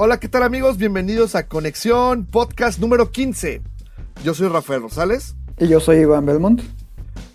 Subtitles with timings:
[0.00, 0.78] Hola, ¿qué tal amigos?
[0.78, 3.62] Bienvenidos a Conexión Podcast número 15.
[4.24, 6.62] Yo soy Rafael Rosales Y yo soy Iván Belmont.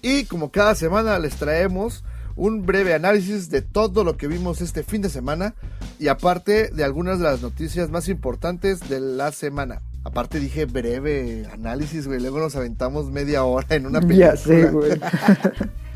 [0.01, 2.05] y como cada semana les traemos
[2.37, 5.55] un breve análisis de todo lo que vimos este fin de semana
[5.99, 9.81] y aparte de algunas de las noticias más importantes de la semana.
[10.05, 14.35] Aparte dije breve análisis, güey, luego nos aventamos media hora en una película.
[14.35, 14.93] Ya sé, güey.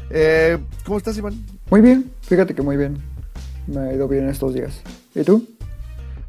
[0.09, 1.33] Eh, ¿Cómo estás, Iván?
[1.69, 2.97] muy bien, fíjate que muy bien.
[3.67, 4.81] Me ha ido bien estos días.
[5.13, 5.45] ¿Y tú?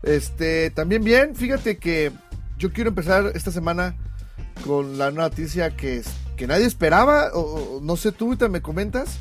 [0.02, 2.12] Este, también bien, fíjate que
[2.56, 3.96] yo quiero empezar esta semana
[4.64, 6.02] con la noticia que,
[6.36, 9.18] que nadie esperaba, o, no sé, tú ahorita me comentas,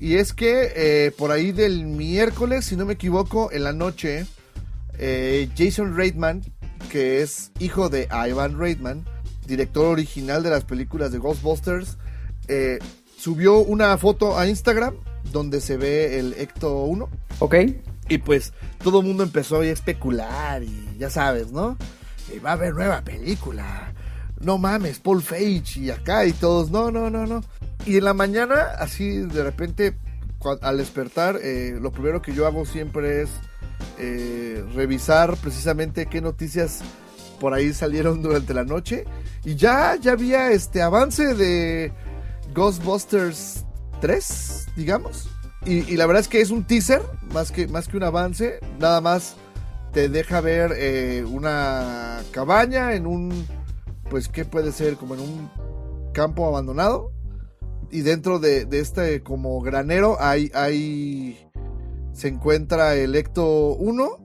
[0.00, 4.26] y es que eh, por ahí del miércoles, si no me equivoco, en la noche,
[4.98, 6.42] eh, Jason Reitman,
[6.90, 9.04] que es hijo de Ivan Reitman,
[9.46, 11.98] director original de las películas de Ghostbusters,
[12.48, 12.78] eh,
[13.16, 14.94] subió una foto a Instagram
[15.30, 17.08] donde se ve el Ecto 1.
[17.38, 17.54] Ok.
[18.12, 18.52] Y pues
[18.84, 21.78] todo el mundo empezó a especular y ya sabes, ¿no?
[22.30, 23.94] Eh, va a haber nueva película.
[24.38, 27.42] No mames, Paul Feig y acá y todos, no, no, no, no.
[27.86, 29.96] Y en la mañana, así de repente,
[30.60, 33.30] al despertar, eh, lo primero que yo hago siempre es
[33.98, 36.80] eh, revisar precisamente qué noticias
[37.40, 39.06] por ahí salieron durante la noche.
[39.42, 41.94] Y ya, ya había este avance de
[42.52, 43.64] Ghostbusters
[44.02, 45.30] 3, digamos.
[45.64, 48.58] Y, la verdad es que es un teaser, más que, más que un avance.
[48.80, 49.36] Nada más
[49.92, 53.46] te deja ver eh, una cabaña en un,
[54.10, 54.96] pues, ¿qué puede ser?
[54.96, 55.50] Como en un
[56.12, 57.12] campo abandonado.
[57.90, 61.38] Y dentro de, de este como granero hay, hay,
[62.12, 64.18] se encuentra el Ecto 1.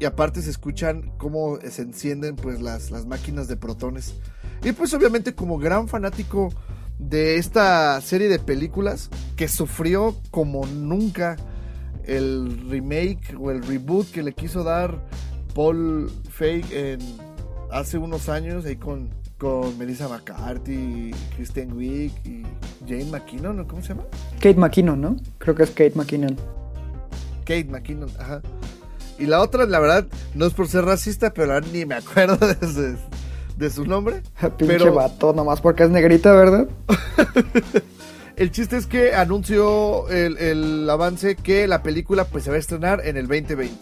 [0.00, 4.14] Y aparte se escuchan cómo se encienden pues las, las máquinas de protones.
[4.62, 6.50] Y pues obviamente como gran fanático
[6.98, 11.36] de esta serie de películas que sufrió como nunca
[12.04, 14.98] el remake o el reboot que le quiso dar
[15.54, 16.98] Paul Feig en
[17.70, 22.42] hace unos años ahí con, con Melissa McCarthy, Kristen Wiig y
[22.86, 23.66] Jane McKinnon, ¿no?
[23.66, 24.04] ¿cómo se llama?
[24.36, 25.16] Kate McKinnon, ¿no?
[25.38, 26.36] Creo que es Kate McKinnon.
[27.40, 28.42] Kate McKinnon, ajá.
[29.18, 32.54] Y la otra, la verdad, no es por ser racista, pero ni me acuerdo de,
[32.66, 32.96] su-
[33.56, 34.22] de su nombre.
[34.58, 36.68] Pinche Pero- vato, nomás porque es negrita, ¿verdad?
[38.36, 42.58] El chiste es que anunció el, el avance que la película pues se va a
[42.58, 43.72] estrenar en el 2020.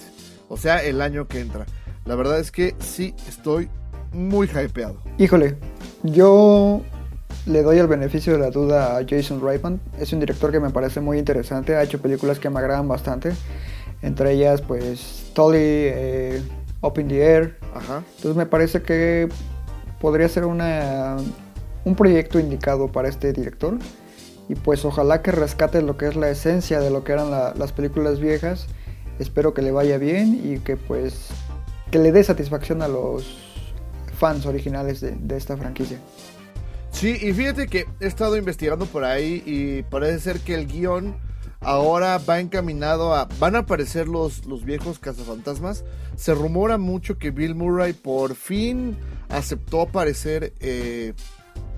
[0.50, 1.64] O sea, el año que entra.
[2.04, 3.70] La verdad es que sí estoy
[4.12, 4.98] muy hypeado.
[5.16, 5.56] Híjole,
[6.02, 6.82] yo
[7.46, 9.80] le doy el beneficio de la duda a Jason Reitman.
[9.98, 11.74] Es un director que me parece muy interesante.
[11.74, 13.32] Ha hecho películas que me agradan bastante.
[14.02, 16.42] Entre ellas, pues, Tully, eh,
[16.82, 17.56] Up in the Air.
[17.74, 18.02] Ajá.
[18.16, 19.30] Entonces me parece que
[20.02, 21.16] podría ser una,
[21.86, 23.78] un proyecto indicado para este director.
[24.48, 27.54] Y pues ojalá que rescate lo que es la esencia de lo que eran la-
[27.56, 28.66] las películas viejas.
[29.18, 31.28] Espero que le vaya bien y que pues
[31.90, 33.38] que le dé satisfacción a los
[34.18, 35.98] fans originales de, de esta franquicia.
[36.90, 41.14] Sí, y fíjate que he estado investigando por ahí y parece ser que el guion
[41.62, 43.28] ahora va encaminado a...
[43.38, 45.84] Van a aparecer los, los viejos cazafantasmas.
[46.16, 48.96] Se rumora mucho que Bill Murray por fin
[49.28, 51.14] aceptó aparecer eh,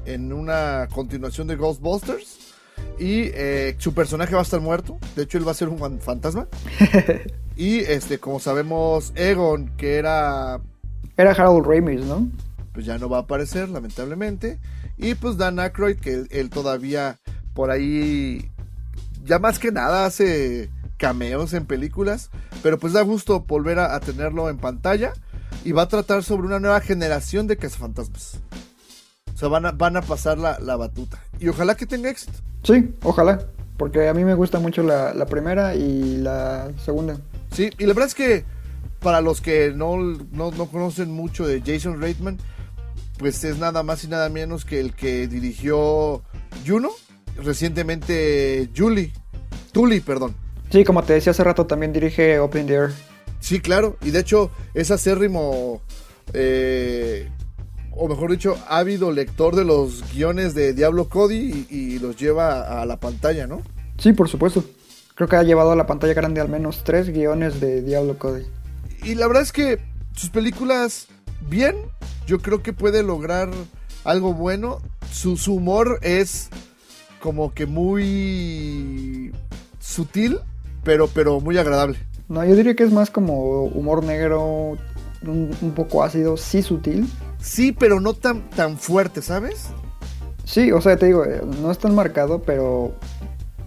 [0.07, 2.39] en una continuación de Ghostbusters.
[2.99, 4.99] Y eh, su personaje va a estar muerto.
[5.17, 6.49] De hecho, él va a ser un fan- fantasma.
[7.57, 10.61] y este, como sabemos, Egon, que era
[11.17, 12.29] Era Harold Ramis, ¿no?
[12.73, 14.59] pues ya no va a aparecer, lamentablemente.
[14.97, 17.21] Y pues Dan Aykroyd, que él, él todavía
[17.55, 18.51] por ahí,
[19.25, 22.31] ya más que nada hace cameos en películas,
[22.63, 25.13] pero pues da gusto volver a, a tenerlo en pantalla.
[25.65, 28.39] Y va a tratar sobre una nueva generación de cazafantasmas.
[29.35, 31.23] O sea, van a, van a pasar la, la batuta.
[31.41, 32.39] Y ojalá que tenga éxito.
[32.63, 33.41] Sí, ojalá.
[33.79, 37.19] Porque a mí me gusta mucho la, la primera y la segunda.
[37.51, 38.45] Sí, y la verdad es que
[39.01, 42.39] para los que no, no, no conocen mucho de Jason Reitman,
[43.19, 46.23] pues es nada más y nada menos que el que dirigió
[46.67, 46.91] Juno,
[47.37, 49.13] recientemente Julie,
[49.75, 50.37] Tully, perdón.
[50.71, 52.93] Sí, como te decía hace rato, también dirige Open the Air.
[53.41, 55.83] Sí, claro, y de hecho es acérrimo,
[56.33, 57.29] eh,
[57.91, 62.81] o mejor dicho, ávido lector de los guiones de Diablo Cody y, y los lleva
[62.81, 63.63] a, la pantalla, ¿no?
[63.99, 64.65] Sí, por supuesto.
[65.17, 68.45] Creo que ha llevado a la pantalla grande al menos tres guiones de Diablo Cody.
[69.03, 69.81] y la verdad es que
[70.15, 71.09] sus películas,
[71.49, 71.77] bien,
[72.29, 73.51] yo creo que puede lograr
[74.05, 74.79] algo bueno.
[75.11, 76.49] Su, su humor es
[77.21, 79.33] como que muy
[79.85, 80.39] sutil,
[80.83, 81.99] pero, pero muy agradable.
[82.29, 84.79] No, yo diría que es más como humor negro,
[85.23, 87.09] un, un poco ácido, sí sutil.
[87.41, 89.67] Sí, pero no tan, tan fuerte, ¿sabes?
[90.45, 92.95] Sí, o sea, te digo, eh, no es tan marcado, pero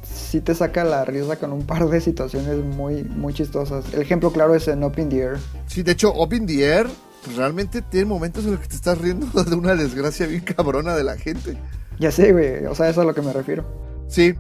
[0.02, 3.86] sí te saca la risa con un par de situaciones muy, muy chistosas.
[3.94, 5.38] El ejemplo claro es en Up in the Air.
[5.68, 6.88] Sí, de hecho, Up in the Air
[7.24, 10.96] pues, realmente tiene momentos en los que te estás riendo de una desgracia bien cabrona
[10.96, 11.58] de la gente.
[12.00, 13.66] Ya sé, güey, o sea, eso es a lo que me refiero.
[14.08, 14.36] Sí,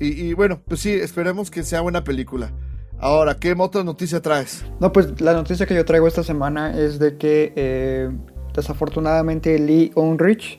[0.00, 2.52] y, bueno, pues sí, esperemos que sea buena película.
[3.00, 4.64] Ahora, ¿qué otra noticia traes?
[4.80, 8.10] No, pues la noticia que yo traigo esta semana es de que eh,
[8.54, 10.58] desafortunadamente Lee Unrich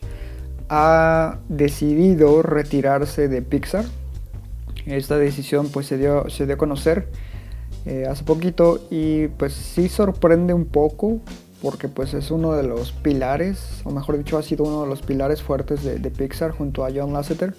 [0.69, 3.83] ha decidido retirarse de Pixar.
[4.85, 7.09] Esta decisión pues se dio, se dio a conocer
[7.85, 11.19] eh, hace poquito y pues sí sorprende un poco
[11.61, 15.01] porque pues es uno de los pilares, o mejor dicho ha sido uno de los
[15.01, 17.53] pilares fuertes de Pixar junto a John Lasseter.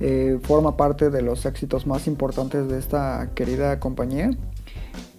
[0.00, 4.30] Eh, forma parte de los éxitos más importantes de esta querida compañía.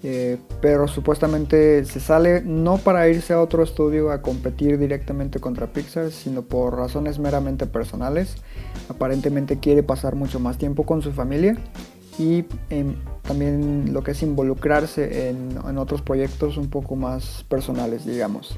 [0.03, 5.74] Eh, pero supuestamente se sale no para irse a otro estudio a competir directamente contra
[5.74, 8.35] Pixar, sino por razones meramente personales.
[8.89, 11.57] Aparentemente quiere pasar mucho más tiempo con su familia
[12.19, 18.57] y em, también lo que es involucrarse en, otros proyectos un poco más personales, digamos.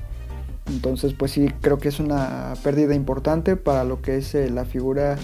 [0.68, 4.66] Entonces, pues sí, creo que es una pérdida importante para lo que es eh, la
[4.66, 5.18] figura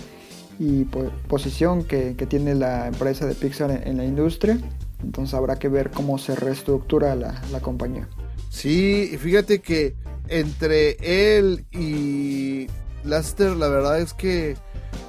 [0.60, 4.58] y po- posición que, que tiene la empresa de Pixar en, en la industria.
[5.04, 8.08] Entonces habrá que ver cómo se reestructura la, la compañía.
[8.50, 9.96] Sí, y fíjate que
[10.28, 10.98] entre
[11.38, 12.68] él y
[13.04, 14.56] Laster, la verdad es que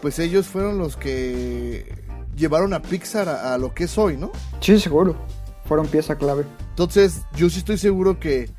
[0.02, 1.94] pues ellos fueron los que
[2.36, 4.32] llevaron a Pixar a, a lo que es hoy, ¿no?
[4.60, 5.16] Sí, seguro.
[5.64, 6.44] Fueron pieza clave.
[6.70, 8.50] Entonces, yo sí estoy seguro que,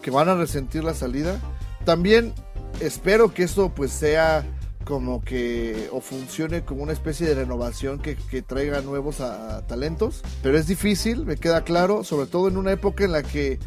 [0.00, 1.40] que van a resentir la salida.
[1.84, 2.32] También
[2.80, 4.44] espero que esto pues sea
[4.86, 9.16] como que o funcione como una especie de renovación que, que traiga nuevos
[9.66, 10.22] talentos.
[10.44, 13.58] Pero es difícil, me queda claro, sobre todo en una época en la que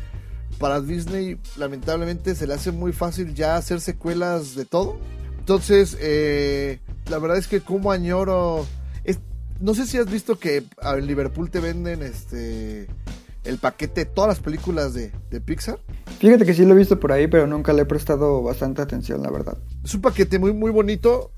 [0.59, 4.97] para Disney lamentablemente se le hace muy fácil ya hacer secuelas de todo.
[5.39, 6.79] Entonces, eh,
[7.09, 8.65] la verdad es que como añoro...
[9.59, 12.87] no sé si has visto que a Liverpool te venden este
[13.43, 15.79] el paquete de todas las películas de, de Pixar.
[16.19, 19.21] Fíjate que sí lo he visto por ahí, pero nunca le he prestado bastante atención,
[19.23, 19.57] la verdad.
[19.83, 21.31] Es un paquete muy muy bonito.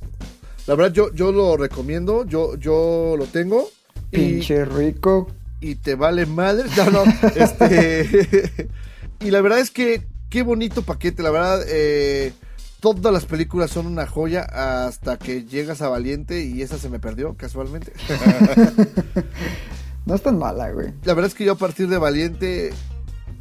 [0.67, 3.67] La verdad yo, yo lo recomiendo, yo, yo lo tengo.
[4.11, 5.27] Y, Pinche rico.
[5.59, 6.69] y te vale madre.
[6.77, 7.03] No, no,
[7.35, 8.69] este...
[9.19, 11.61] y la verdad es que qué bonito paquete, la verdad.
[11.67, 12.33] eh,
[12.79, 16.99] todas las películas son una joya hasta que llegas a Valiente y esa se me
[16.99, 17.93] perdió casualmente.
[20.05, 20.93] No es tan mala, güey.
[21.03, 22.71] La verdad es que yo a partir de Valiente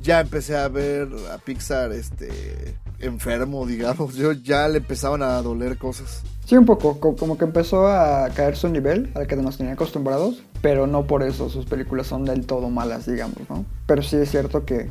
[0.02, 4.14] ya empecé a ver a Pixar este enfermo, digamos.
[4.14, 6.22] Yo ya le empezaban a doler cosas.
[6.44, 6.98] Sí, un poco.
[7.00, 10.42] co- Como que empezó a caer su nivel al que nos tenía acostumbrados.
[10.62, 13.64] Pero no por eso sus películas son del todo malas, digamos, ¿no?
[13.86, 14.90] Pero sí es cierto que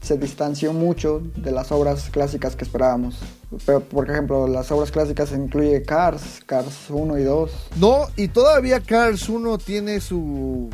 [0.00, 3.18] se distanció mucho de las obras clásicas que esperábamos.
[3.66, 7.50] Pero, por ejemplo, las obras clásicas incluye Cars, Cars 1 y 2.
[7.76, 10.70] No, y todavía Cars 1 tiene su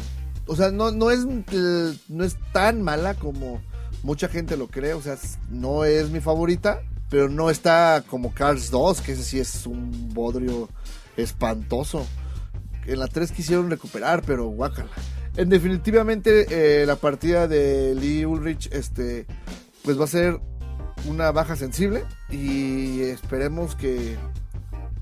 [0.49, 3.61] o sea, no, no es eh, no es tan mala como
[4.03, 5.17] mucha gente lo cree, o sea,
[5.51, 10.13] no es mi favorita, pero no está como Cars 2, que ese sí es un
[10.13, 10.69] bodrio
[11.17, 12.07] espantoso.
[12.87, 14.91] En la 3 quisieron recuperar, pero guácala.
[15.37, 16.47] En definitivamente
[16.83, 19.27] eh, la partida de Lee Ulrich este
[19.85, 20.41] pues va a ser
[21.07, 24.17] una baja sensible y esperemos que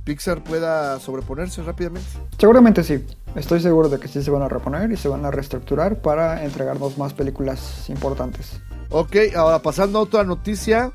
[0.06, 2.08] Pixar pueda sobreponerse rápidamente.
[2.38, 3.04] Seguramente sí.
[3.34, 6.44] Estoy seguro de que sí se van a reponer y se van a reestructurar para
[6.44, 8.60] entregarnos más películas importantes.
[8.88, 10.92] Ok, ahora pasando a otra noticia.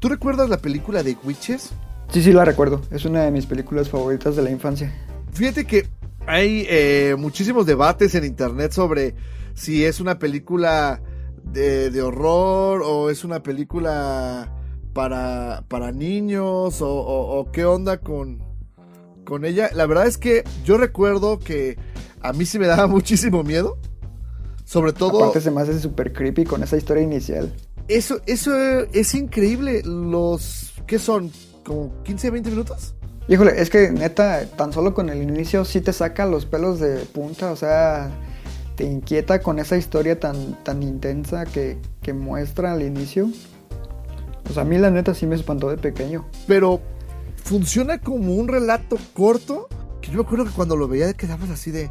[0.00, 1.70] ¿Tú recuerdas la película de Witches?
[2.10, 2.80] Sí, sí, la recuerdo.
[2.90, 4.90] Es una de mis películas favoritas de la infancia.
[5.32, 5.86] Fíjate que
[6.26, 9.14] hay eh, muchísimos debates en internet sobre
[9.54, 11.02] si es una película
[11.44, 14.50] de, de horror o es una película
[14.94, 18.42] para, para niños o, o- o qué onda con,
[19.26, 19.68] con ella.
[19.74, 21.76] La verdad es que yo recuerdo que
[22.22, 23.76] a mí sí me daba muchísimo miedo.
[24.64, 25.18] Sobre todo...
[25.18, 27.52] Aparte se me hace súper creepy con esa historia inicial.
[27.88, 28.56] Eso, eso
[28.92, 29.82] es increíble.
[29.84, 30.72] Los.
[30.86, 31.30] ¿Qué son?
[31.64, 32.94] ¿Como 15, 20 minutos?
[33.28, 36.98] Híjole, es que neta, tan solo con el inicio sí te saca los pelos de
[37.06, 38.08] punta, o sea,
[38.76, 43.28] te inquieta con esa historia tan, tan intensa que, que muestra al inicio.
[44.52, 46.24] Sea, a mí la neta sí me espantó de pequeño.
[46.46, 46.80] Pero
[47.46, 49.68] funciona como un relato corto.
[50.02, 51.90] Que yo me acuerdo que cuando lo veía quedabas así de.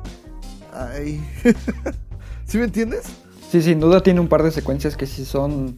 [0.73, 1.23] Ay.
[2.45, 3.05] ¿Sí me entiendes?
[3.49, 5.77] Sí, sin duda tiene un par de secuencias que sí son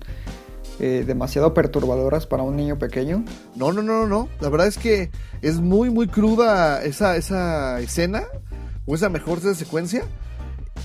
[0.79, 3.23] eh, demasiado perturbadoras para un niño pequeño.
[3.55, 4.27] No, no, no, no.
[4.41, 8.23] La verdad es que es muy, muy cruda esa, esa escena,
[8.85, 10.05] o esa mejor secuencia.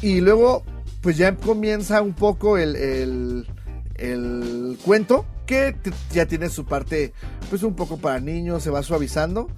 [0.03, 0.65] Y luego,
[1.01, 3.47] pues ya comienza un poco el, el,
[4.11, 5.77] el cuento, que
[6.11, 7.13] ya tiene su parte,
[7.51, 9.49] pues un poco para niños, se va suavizando,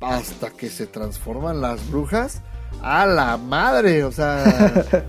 [0.00, 2.42] hasta que se transforman las brujas.
[2.82, 4.44] A la madre, o sea,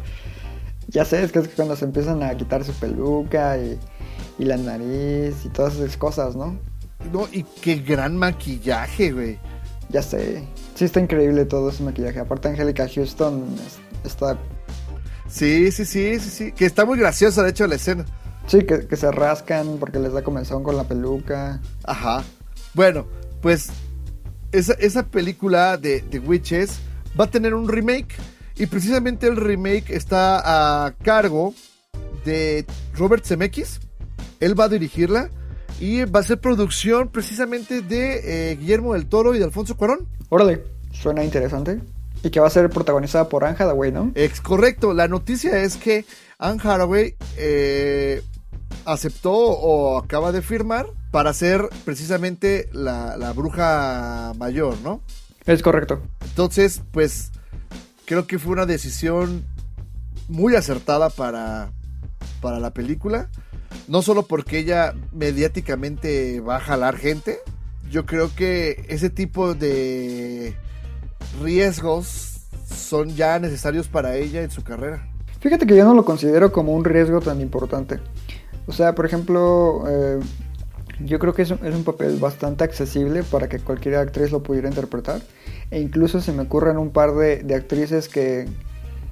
[0.88, 3.78] Ya sé, es que es que cuando se empiezan a quitar su peluca y,
[4.40, 6.58] y la nariz y todas esas cosas, ¿no?
[7.14, 9.38] no, y qué gran maquillaje, güey.
[9.90, 10.44] Ya sé.
[10.76, 12.20] Sí está increíble todo ese maquillaje.
[12.20, 14.38] Aparte Angélica Houston es- está...
[15.28, 18.06] Sí, sí, sí, sí, sí, que está muy graciosa, de hecho, la escena.
[18.50, 21.62] Sí, que, que se rascan porque les da comezón con la peluca.
[21.84, 22.24] Ajá.
[22.74, 23.06] Bueno,
[23.42, 23.70] pues
[24.52, 26.80] esa, esa película de, de Witches
[27.20, 28.16] va a tener un remake.
[28.58, 31.54] Y precisamente el remake está a cargo
[32.26, 32.66] de
[32.96, 33.80] Robert Zemeckis.
[34.40, 35.30] Él va a dirigirla.
[35.80, 40.10] Y va a ser producción precisamente de eh, Guillermo del Toro y de Alfonso Cuarón.
[40.28, 41.80] Órale, suena interesante.
[42.22, 44.12] Y que va a ser protagonizada por Anne Hathaway, ¿no?
[44.16, 44.94] Ex correcto.
[44.94, 46.04] La noticia es que
[46.38, 48.22] Anne Hathaway eh,
[48.92, 55.02] aceptó o acaba de firmar para ser precisamente la, la bruja mayor, ¿no?
[55.46, 56.02] Es correcto.
[56.26, 57.32] Entonces, pues
[58.06, 59.46] creo que fue una decisión
[60.28, 61.72] muy acertada para,
[62.42, 63.30] para la película.
[63.88, 67.40] No solo porque ella mediáticamente va a jalar gente.
[67.90, 70.56] Yo creo que ese tipo de
[71.42, 75.08] riesgos son ya necesarios para ella en su carrera.
[75.40, 78.00] Fíjate que yo no lo considero como un riesgo tan importante.
[78.70, 80.20] O sea, por ejemplo, eh,
[81.04, 84.44] yo creo que es un, es un papel bastante accesible para que cualquier actriz lo
[84.44, 85.22] pudiera interpretar.
[85.72, 88.48] E incluso se me ocurren un par de, de actrices que,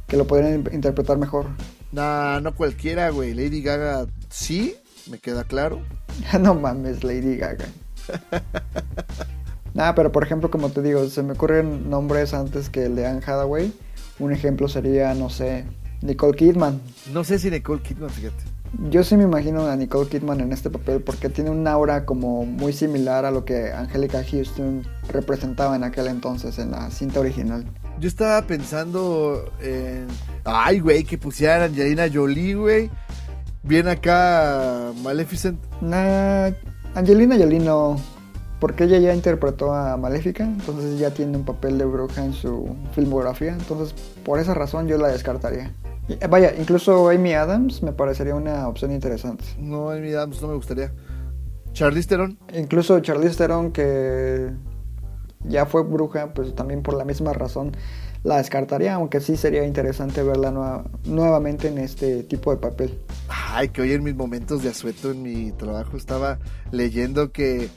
[0.08, 1.48] que lo podrían in- interpretar mejor.
[1.92, 3.34] Nah, no cualquiera, güey.
[3.34, 4.76] Lady Gaga sí,
[5.10, 5.82] me queda claro.
[6.40, 7.66] no mames, Lady Gaga.
[9.74, 13.08] Nada, pero por ejemplo, como te digo, se me ocurren nombres antes que el de
[13.08, 13.74] Anne Hathaway.
[14.20, 15.66] Un ejemplo sería, no sé,
[16.02, 16.80] Nicole Kidman.
[17.12, 18.44] No sé si Nicole Kidman, fíjate.
[18.90, 22.46] Yo sí me imagino a Nicole Kidman en este papel porque tiene un aura como
[22.46, 27.66] muy similar a lo que Angelica Houston representaba en aquel entonces en la cinta original.
[28.00, 30.08] Yo estaba pensando en.
[30.44, 32.92] Ay, güey, que pusieran a Angelina Jolie, güey.
[33.64, 35.60] Bien acá, Maleficent.
[35.82, 36.52] Nah,
[36.96, 37.98] Angelina Jolie no,
[38.60, 42.76] porque ella ya interpretó a Maléfica, entonces ya tiene un papel de bruja en su
[42.94, 43.94] filmografía, entonces
[44.24, 45.74] por esa razón yo la descartaría.
[46.10, 49.44] Eh, Vaya, incluso Amy Adams me parecería una opción interesante.
[49.60, 50.92] No, Amy Adams no me gustaría.
[51.74, 52.38] Charlize Theron.
[52.54, 54.52] Incluso Charlize Theron, que
[55.44, 57.72] ya fue bruja, pues también por la misma razón
[58.24, 62.98] la descartaría, aunque sí sería interesante verla nueva- nuevamente en este tipo de papel.
[63.30, 66.40] Ay, que hoy en mis momentos de asueto en mi trabajo estaba
[66.72, 67.70] leyendo que,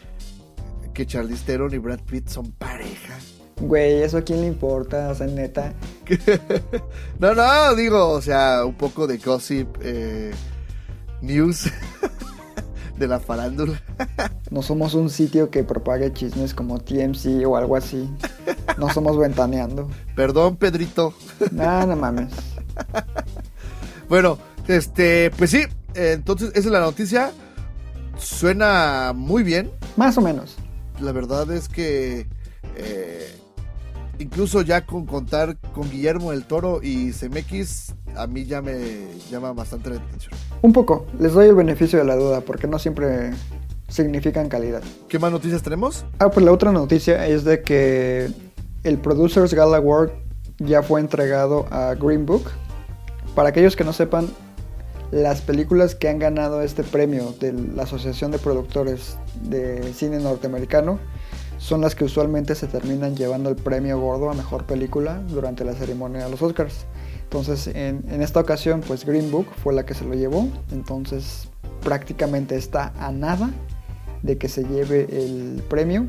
[0.95, 3.15] que Charlize Theron y Brad Pitt son pareja.
[3.61, 5.11] Güey, ¿eso a quién le importa?
[5.11, 5.75] O sea, neta.
[7.19, 10.33] No, no, digo, o sea, un poco de gossip eh,
[11.21, 11.71] news
[12.99, 13.81] de la farándula.
[14.51, 18.11] No somos un sitio que propague chismes como TMC o algo así.
[18.79, 19.89] No somos ventaneando.
[20.17, 21.15] Perdón, Pedrito.
[21.53, 22.33] Nada, no mames.
[24.09, 25.63] Bueno, este, pues sí,
[25.95, 27.31] entonces esa es la noticia.
[28.19, 29.71] Suena muy bien.
[29.97, 30.57] Más o menos.
[30.99, 32.27] La verdad es que
[34.21, 39.53] incluso ya con contar con Guillermo del Toro y CMX, a mí ya me llama
[39.53, 40.33] bastante la atención.
[40.63, 41.07] Un poco.
[41.19, 43.33] Les doy el beneficio de la duda porque no siempre
[43.89, 44.83] significan calidad.
[45.09, 46.05] ¿Qué más noticias tenemos?
[46.19, 48.31] Ah, pues la otra noticia es de que
[48.85, 50.13] el Producers Gala Award
[50.59, 52.45] ya fue entregado a Green Book.
[53.35, 54.29] Para aquellos que no sepan,
[55.11, 61.01] las películas que han ganado este premio de la Asociación de Productores de Cine Norteamericano
[61.61, 65.75] son las que usualmente se terminan llevando el premio gordo a mejor película durante la
[65.75, 66.87] ceremonia de los Oscars.
[67.23, 70.49] Entonces, en, en esta ocasión, pues Green Book fue la que se lo llevó.
[70.73, 71.49] Entonces,
[71.83, 73.51] prácticamente está a nada
[74.23, 76.09] de que se lleve el premio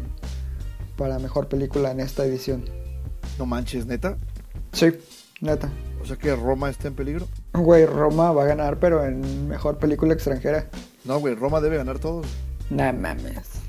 [0.95, 2.63] para mejor película en esta edición.
[3.37, 4.17] No manches, neta.
[4.71, 4.87] Sí,
[5.41, 5.69] neta.
[6.01, 7.27] O sea que Roma está en peligro.
[7.53, 10.69] Güey, Roma va a ganar, pero en mejor película extranjera.
[11.03, 12.21] No, güey, Roma debe ganar todo.
[12.69, 13.60] Nah mames.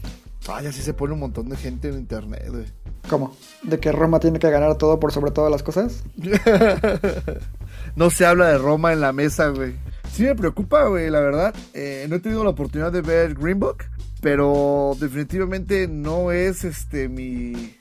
[0.48, 2.64] Ay, así se pone un montón de gente en internet, güey.
[3.08, 3.36] ¿Cómo?
[3.62, 6.02] ¿De que Roma tiene que ganar todo por sobre todas las cosas?
[7.96, 9.74] no se habla de Roma en la mesa, güey.
[10.12, 11.54] Sí me preocupa, güey, la verdad.
[11.74, 13.84] Eh, no he tenido la oportunidad de ver Green Book,
[14.20, 17.76] pero definitivamente no es este mi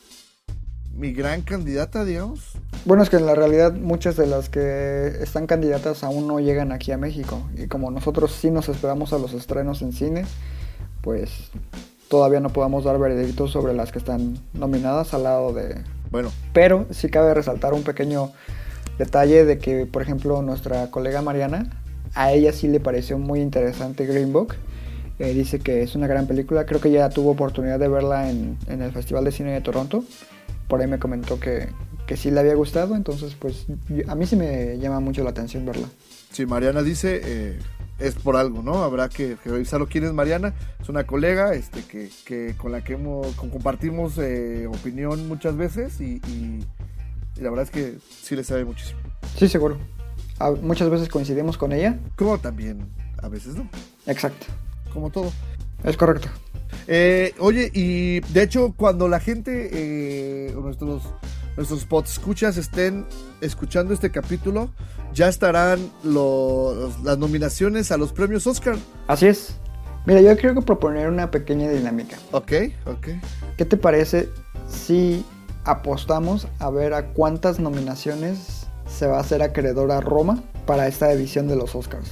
[0.94, 2.52] mi gran candidata, digamos.
[2.86, 6.72] Bueno, es que en la realidad muchas de las que están candidatas aún no llegan
[6.72, 7.50] aquí a México.
[7.58, 10.26] Y como nosotros sí nos esperamos a los estrenos en cine,
[11.02, 11.52] pues
[12.12, 15.82] todavía no podamos dar veredicto sobre las que están nominadas al lado de...
[16.12, 18.32] Bueno, Pero sí cabe resaltar un pequeño
[19.00, 21.70] detalle de que, por ejemplo, nuestra colega Mariana,
[22.14, 24.56] a ella sí le pareció muy interesante Green Book.
[25.20, 26.66] Eh, dice que es una gran película.
[26.66, 30.04] Creo que ya tuvo oportunidad de verla en, en el Festival de Cine de Toronto.
[30.68, 31.70] Por ahí me comentó que,
[32.08, 32.98] que sí le había gustado.
[32.98, 35.88] Entonces, pues yo- a mí sí me llama mucho la atención verla.
[36.32, 37.60] si Mariana dice, eh,
[38.02, 38.84] es por algo, ¿no?
[38.84, 39.88] Habrá que, que revisarlo.
[39.88, 40.54] ¿Quién es Mariana?
[40.80, 45.56] Es una colega este, que, que con la que hemos, con- compartimos eh, opinión muchas
[45.58, 46.66] veces y, y-
[47.38, 49.00] y la verdad es que sí le sabe muchísimo.
[49.38, 49.78] Sí, seguro.
[50.40, 51.98] A- muchas veces coincidimos con ella.
[52.16, 52.88] Como también
[53.22, 53.68] a veces no,
[54.08, 54.48] Exacto.
[54.94, 55.32] como todo.
[55.84, 56.28] Es correcto.
[56.88, 60.62] Eh, oye, y de hecho, cuando la gente, eh, o
[61.58, 63.06] nuestros, nuestros escuchas estén
[63.42, 64.70] escuchando este capítulo,
[65.14, 68.78] ya estarán los- las nominaciones a los premios Oscar.
[69.08, 69.56] Así es.
[70.06, 72.18] Mira, yo quiero proponer una pequeña dinámica.
[72.32, 72.52] Ok,
[72.86, 73.08] ok.
[73.58, 74.30] ¿Qué te parece
[74.68, 75.24] si
[75.64, 81.12] apostamos a ver a cuántas nominaciones se va a hacer acreedor a Roma para esta
[81.12, 82.10] edición de los Oscars?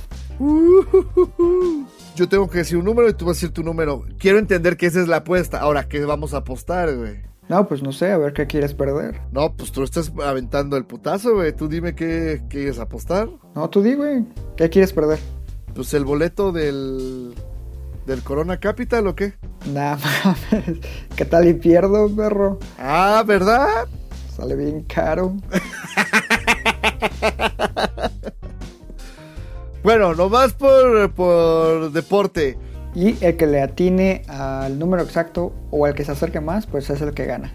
[2.15, 4.05] Yo tengo que decir un número y tú vas a decir tu número.
[4.19, 5.60] Quiero entender que esa es la apuesta.
[5.60, 7.28] Ahora, ¿qué vamos a apostar, güey?
[7.50, 9.22] No, pues no sé, a ver qué quieres perder.
[9.32, 11.51] No, pues tú estás aventando el putazo, güey.
[11.51, 13.27] Tú dime qué quieres apostar.
[13.56, 14.24] No, tú di, güey.
[14.56, 15.18] ¿Qué quieres perder?
[15.74, 17.34] Pues el boleto del,
[18.06, 19.34] del Corona Capital o qué?
[19.74, 19.98] Nah,
[20.51, 20.77] mames.
[21.15, 22.60] ¿Qué tal y pierdo, perro?
[22.77, 23.88] Ah, ¿verdad?
[24.36, 25.36] Sale bien caro.
[29.82, 32.58] Bueno, nomás por, por deporte.
[32.96, 36.89] Y el que le atine al número exacto o al que se acerque más, pues
[36.89, 37.53] es el que gana.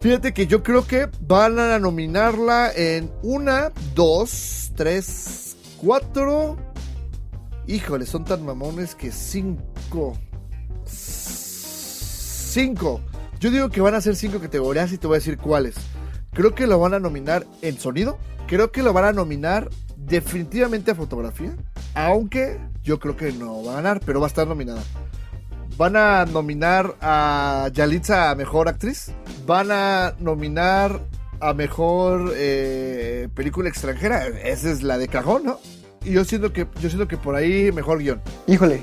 [0.00, 6.56] Fíjate que yo creo que van a nominarla en una, dos, tres, cuatro.
[7.66, 10.16] Híjole, son tan mamones que cinco.
[12.54, 13.00] Cinco.
[13.40, 15.74] Yo digo que van a ser cinco categorías y te voy a decir cuáles.
[16.32, 18.18] Creo que lo van a nominar en sonido.
[18.46, 21.56] Creo que lo van a nominar definitivamente a fotografía.
[21.94, 24.82] Aunque yo creo que no va a ganar, pero va a estar nominada.
[25.76, 29.10] Van a nominar a Yalitza a mejor actriz.
[29.46, 31.00] Van a nominar
[31.40, 34.26] a mejor eh, película extranjera.
[34.28, 35.58] Esa es la de cajón, ¿no?
[36.04, 38.20] Y yo siento que yo siento que por ahí mejor guion.
[38.46, 38.82] Híjole.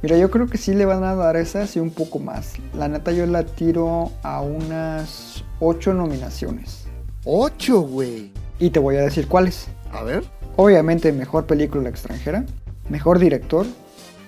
[0.00, 2.54] Mira, yo creo que sí le van a dar esas y un poco más.
[2.72, 6.86] La neta yo la tiro a unas 8 nominaciones.
[7.24, 8.32] Ocho, güey.
[8.60, 9.66] Y te voy a decir cuáles.
[9.92, 10.22] A ver.
[10.56, 12.44] Obviamente mejor película extranjera,
[12.88, 13.66] mejor director,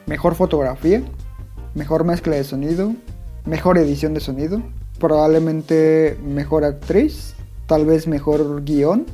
[0.07, 1.03] mejor fotografía,
[1.75, 2.95] mejor mezcla de sonido,
[3.45, 4.63] mejor edición de sonido,
[4.99, 7.35] probablemente mejor actriz,
[7.67, 9.07] tal vez mejor guion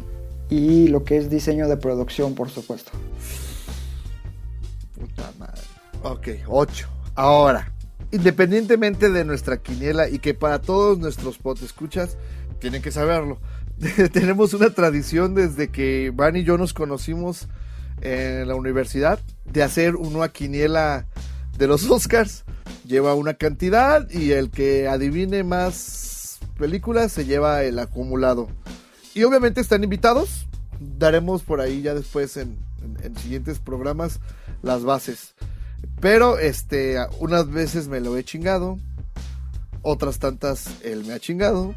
[0.49, 2.93] y lo que es diseño de producción, por supuesto.
[4.99, 5.61] Puta madre.
[6.03, 6.89] Ok, 8.
[7.15, 7.73] Ahora,
[8.13, 12.17] independientemente de nuestra quiniela y que para todos nuestros pot escuchas,
[12.59, 13.39] tienen que saberlo.
[14.13, 17.49] Tenemos una tradición desde que Van y yo nos conocimos
[18.01, 21.07] en la universidad de hacer una quiniela
[21.59, 22.45] de los Oscars.
[22.85, 28.49] Lleva una cantidad y el que adivine más películas se lleva el acumulado.
[29.15, 30.47] Y obviamente están invitados.
[30.79, 34.21] Daremos por ahí ya después en, en- en siguientes programas
[34.63, 35.35] las bases.
[36.01, 38.79] Pero este, unas veces me lo he chingado.
[39.83, 41.75] Otras tantas él me ha chingado.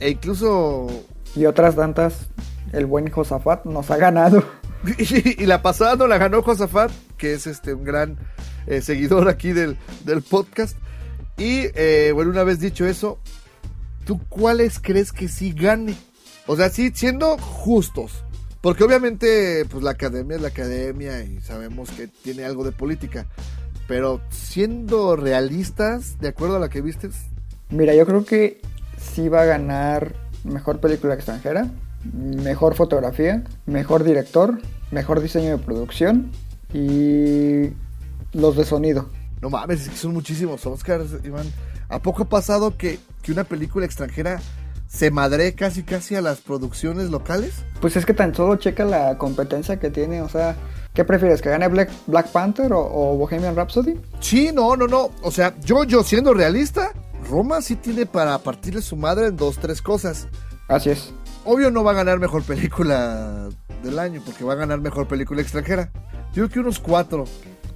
[0.00, 0.86] E incluso.
[1.34, 2.14] Y otras tantas,
[2.72, 4.42] el buen Josafat nos ha ganado.
[4.98, 8.16] Y, la pasada no la ganó Josafat, que es este un gran
[8.66, 10.76] eh, seguidor aquí del, del podcast.
[11.36, 13.18] Y eh, bueno, una vez dicho eso,
[14.04, 15.94] ¿tú cuáles crees que sí gane?
[16.46, 18.24] O sea, sí, siendo justos.
[18.60, 23.26] Porque obviamente, pues la academia es la academia y sabemos que tiene algo de política.
[23.86, 27.14] Pero siendo realistas, de acuerdo a la que vistes,
[27.70, 28.60] Mira, yo creo que
[28.98, 30.14] sí va a ganar
[30.44, 31.70] mejor película extranjera,
[32.04, 36.30] mejor fotografía, mejor director, mejor diseño de producción
[36.72, 37.70] y
[38.32, 39.08] los de sonido.
[39.40, 41.46] no mames, es que son muchísimos Oscars, Iván.
[41.88, 44.40] ¿A poco ha pasado que, que una película extranjera
[44.88, 47.64] se madre casi casi a las producciones locales?
[47.80, 50.56] Pues es que tan solo checa la competencia que tiene, o sea,
[50.94, 51.40] ¿qué prefieres?
[51.40, 53.98] ¿Que gane Black, Black Panther o, o Bohemian Rhapsody?
[54.20, 55.10] Sí, no, no, no.
[55.22, 56.92] O sea, yo, yo siendo realista,
[57.28, 60.28] Roma sí tiene para partirle su madre en dos, tres cosas.
[60.68, 61.12] Así es.
[61.50, 63.48] Obvio no va a ganar mejor película
[63.82, 65.90] del año, porque va a ganar mejor película extranjera.
[66.34, 67.24] Yo creo que unos cuatro.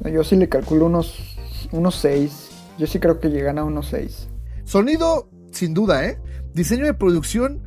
[0.04, 1.38] Yo sí le calculo unos,
[1.70, 2.50] unos seis.
[2.76, 4.28] Yo sí creo que llegan a unos seis.
[4.64, 6.20] Sonido, sin duda, ¿eh?
[6.52, 7.62] Diseño de producción,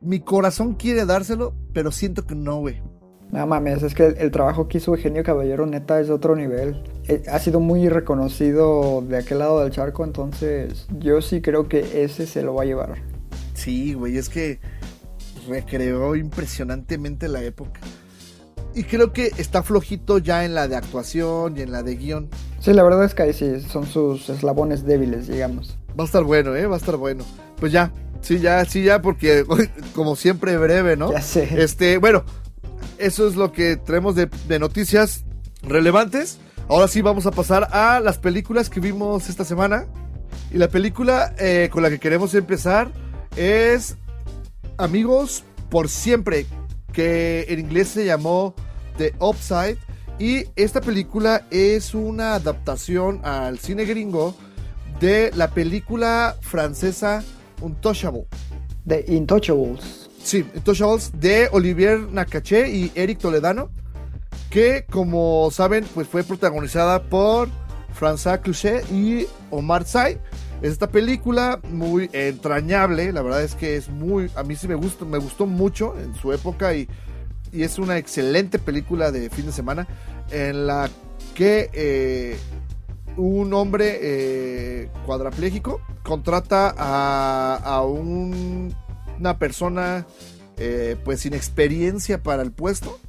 [0.00, 2.80] mi corazón quiere dárselo, pero siento que no, güey.
[3.32, 6.36] No mames, es que el, el trabajo que hizo Eugenio Caballero neta es de otro
[6.36, 6.84] nivel.
[7.08, 12.04] Eh, ha sido muy reconocido de aquel lado del charco, entonces yo sí creo que
[12.04, 13.02] ese se lo va a llevar.
[13.54, 14.60] Sí, güey, es que
[15.48, 17.80] recreó impresionantemente la época.
[18.74, 22.28] Y creo que está flojito ya en la de actuación y en la de guion.
[22.60, 25.76] Sí, la verdad es que ahí sí son sus eslabones débiles, digamos.
[25.98, 26.66] Va a estar bueno, ¿eh?
[26.66, 27.24] Va a estar bueno.
[27.60, 29.44] Pues ya, sí, ya, sí, ya, porque
[29.94, 31.12] como siempre breve, ¿no?
[31.12, 31.48] Ya sé.
[31.62, 32.24] Este, bueno,
[32.96, 35.24] eso es lo que traemos de, de noticias
[35.62, 36.38] relevantes.
[36.68, 39.86] Ahora sí vamos a pasar a las películas que vimos esta semana.
[40.50, 42.90] Y la película eh, con la que queremos empezar
[43.36, 43.96] es
[44.78, 46.46] Amigos por siempre,
[46.92, 48.54] que en inglés se llamó
[48.98, 49.78] The Upside.
[50.18, 54.36] Y esta película es una adaptación al cine gringo
[55.00, 57.24] de la película francesa
[57.60, 58.26] Untouchable.
[58.86, 60.10] The Intouchables.
[60.22, 63.70] Sí, Untouchables de Olivier Nakache y Eric Toledano,
[64.50, 67.48] que como saben, pues fue protagonizada por
[67.98, 70.18] François Cluzet y Omar Sy.
[70.62, 75.04] Esta película muy entrañable, la verdad es que es muy, a mí sí me gustó,
[75.04, 76.88] me gustó mucho en su época y,
[77.52, 79.88] y es una excelente película de fin de semana
[80.30, 80.88] en la
[81.34, 82.36] que eh,
[83.16, 88.72] un hombre eh, cuadraplégico contrata a, a un-
[89.18, 90.06] una persona
[90.58, 93.00] eh, pues sin experiencia para el puesto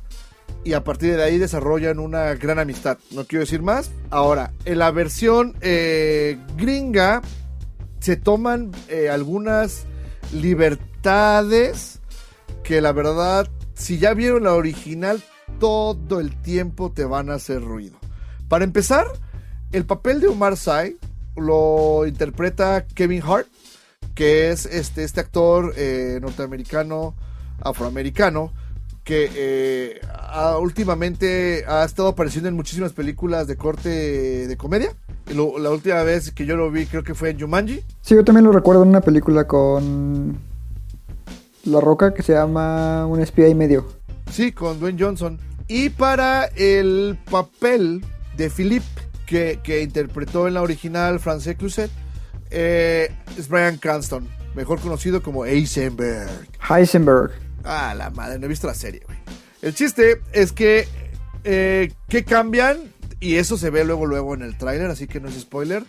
[0.63, 2.98] y a partir de ahí desarrollan una gran amistad.
[3.12, 3.92] No quiero decir más.
[4.10, 7.22] Ahora, en la versión eh, gringa
[8.04, 9.86] se toman eh, algunas
[10.34, 12.02] libertades
[12.62, 15.24] que la verdad, si ya vieron la original,
[15.58, 17.98] todo el tiempo te van a hacer ruido.
[18.50, 19.06] Para empezar,
[19.72, 20.98] el papel de Omar Sy
[21.38, 23.48] lo interpreta Kevin Hart,
[24.16, 27.16] que es este, este actor eh, norteamericano,
[27.62, 28.52] afroamericano,
[29.04, 34.92] que eh, ha- últimamente ha estado apareciendo en muchísimas películas de corte de comedia.
[35.34, 37.82] Lo- la última vez que yo lo vi creo que fue en Jumanji.
[38.02, 40.38] Sí, yo también lo recuerdo en una película con
[41.66, 43.86] La Roca que se llama Un espía y medio.
[44.32, 45.39] Sí, con Dwayne Johnson.
[45.68, 48.04] Y para el papel
[48.38, 48.86] de Philippe,
[49.26, 51.89] que, que interpretó en la original Francais Cluzet,
[52.52, 56.30] eh, es Brian Cranston, mejor conocido como Eisenberg.
[56.70, 57.32] Heisenberg.
[57.63, 59.17] Ah, la madre, no he visto la serie, güey.
[59.62, 60.88] El chiste es que,
[61.43, 61.93] eh,
[62.28, 65.84] cambian, y eso se ve luego, luego en el tráiler, así que no es spoiler.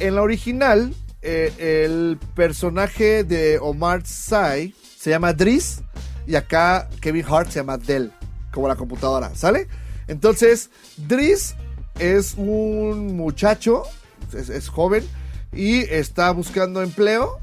[0.00, 0.92] En la original,
[1.22, 5.82] eh, el personaje de Omar Sy se llama Driss,
[6.26, 8.12] y acá Kevin Hart se llama Dell,
[8.52, 9.68] como la computadora, ¿sale?
[10.08, 11.54] Entonces, Driss
[12.00, 13.84] es un muchacho,
[14.32, 15.04] es joven,
[15.52, 17.38] y está buscando empleo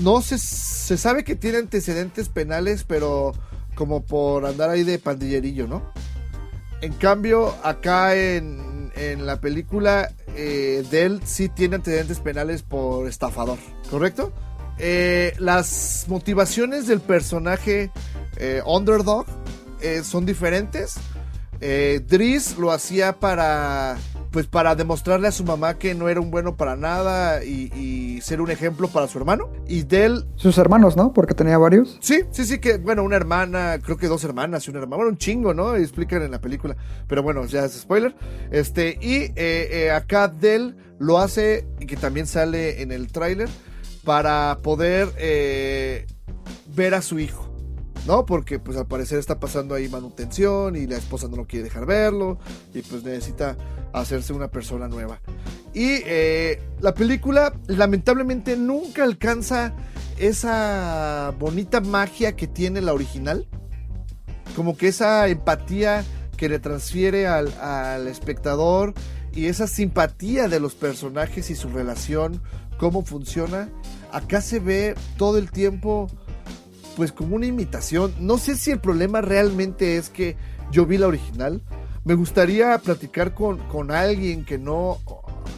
[0.00, 3.32] no se, se sabe que tiene antecedentes penales, pero
[3.74, 5.92] como por andar ahí de pandillerillo, ¿no?
[6.80, 13.58] En cambio, acá en, en la película, eh, Dell sí tiene antecedentes penales por estafador,
[13.90, 14.32] ¿correcto?
[14.78, 17.90] Eh, las motivaciones del personaje
[18.36, 19.26] eh, Underdog
[19.80, 20.94] eh, son diferentes.
[21.60, 23.96] Driss lo hacía para
[24.32, 28.20] pues para demostrarle a su mamá que no era un bueno para nada y, y
[28.22, 29.50] ser un ejemplo para su hermano.
[29.68, 31.12] Y Dell, Sus hermanos, ¿no?
[31.12, 31.98] Porque tenía varios.
[32.00, 35.10] sí, sí, sí, que bueno, una hermana, creo que dos hermanas y una hermana, bueno,
[35.10, 35.76] un chingo, ¿no?
[35.76, 38.16] Explican en la película, pero bueno, ya es spoiler.
[38.50, 43.48] Este, y eh, eh, acá Dell lo hace, y que también sale en el tráiler,
[44.02, 46.06] para poder eh,
[46.74, 47.51] ver a su hijo.
[48.06, 48.26] ¿No?
[48.26, 51.86] Porque pues al parecer está pasando ahí manutención y la esposa no lo quiere dejar
[51.86, 52.38] verlo
[52.74, 53.56] y pues necesita
[53.92, 55.20] hacerse una persona nueva.
[55.72, 59.74] Y eh, la película lamentablemente nunca alcanza
[60.18, 63.46] esa bonita magia que tiene la original.
[64.56, 66.04] Como que esa empatía
[66.36, 68.94] que le transfiere al, al espectador
[69.32, 72.42] y esa simpatía de los personajes y su relación,
[72.78, 73.70] cómo funciona.
[74.10, 76.10] Acá se ve todo el tiempo
[76.96, 78.14] pues como una imitación.
[78.18, 80.36] No sé si el problema realmente es que
[80.70, 81.62] yo vi la original.
[82.04, 84.98] Me gustaría platicar con, con alguien que no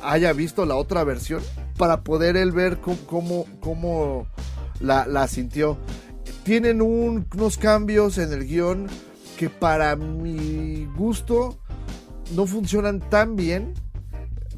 [0.03, 1.43] haya visto la otra versión
[1.79, 4.27] para poder él ver cómo, cómo,
[4.81, 5.79] la, sintió.
[6.45, 8.87] Tienen un, unos cambios en el guion
[9.39, 11.59] que para mi gusto
[12.35, 13.75] no funcionan tan bien.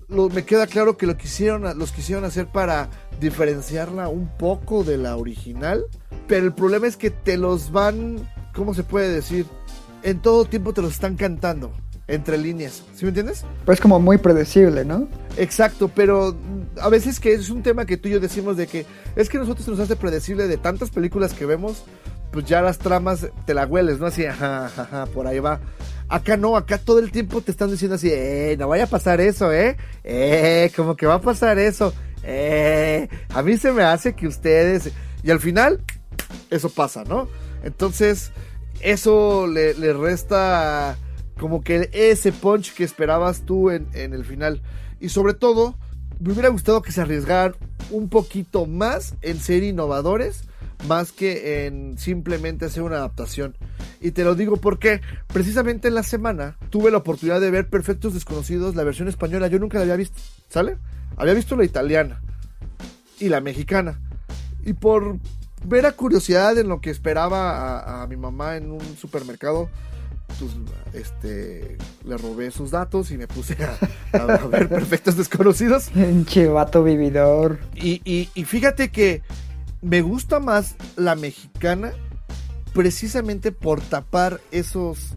[0.09, 4.99] Lo, me queda claro que lo quisieron, los quisieron hacer para diferenciarla un poco de
[4.99, 5.85] la original.
[6.29, 9.47] Pero el problema es que te los van, ¿cómo se puede decir?
[10.03, 11.73] En todo tiempo te los están cantando.
[12.09, 12.85] entre líneas.
[12.95, 13.45] ¿Sí me entiendes?
[13.65, 15.09] Pues como muy predecible, ¿no?
[15.37, 18.69] Exacto, pero mm, a veces que es un tema que tú y yo decimos de
[18.69, 18.87] que
[19.17, 21.83] es que nosotros nos hace predecible de tantas películas que vemos,
[22.31, 24.07] pues ya las tramas te la hueles, ¿no?
[24.07, 25.61] Así, ajá, ajá, ajá, por ahí va.
[26.09, 29.21] Acá no, acá todo el tiempo te están diciendo así, eh, no vaya a pasar
[29.21, 34.15] eso, eh, eh, como que va a pasar eso, eh, a mí se me hace
[34.15, 34.93] que ustedes,
[35.25, 35.83] y al final,
[36.51, 37.29] eso pasa, ¿no?
[37.63, 38.33] Entonces,
[38.81, 40.99] eso le, le resta
[41.39, 44.63] como que ese punch que esperabas tú en, en el final.
[45.01, 45.77] Y sobre todo,
[46.21, 47.55] me hubiera gustado que se arriesgaran
[47.91, 50.45] un poquito más en ser innovadores,
[50.89, 53.57] más que en simplemente hacer una adaptación.
[54.01, 55.01] Y te lo digo porque
[55.33, 59.49] precisamente en la semana tuve la oportunidad de ver Perfectos Desconocidos, la versión española.
[59.49, 60.79] Yo nunca la había visto, ¿sale?
[61.17, 62.21] Había visto la italiana
[63.19, 64.01] y la mexicana.
[64.65, 65.19] Y por
[65.65, 69.69] ver a curiosidad en lo que esperaba a, a mi mamá en un supermercado,
[70.39, 70.53] pues,
[70.93, 73.79] este, le robé sus datos y me puse a,
[74.19, 75.91] a ver Perfectos Desconocidos.
[75.91, 77.59] Pinche vato vividor.
[77.75, 79.23] Y, y- y fíjate que
[79.83, 81.93] me gusta más la mexicana
[82.73, 85.15] precisamente por tapar esos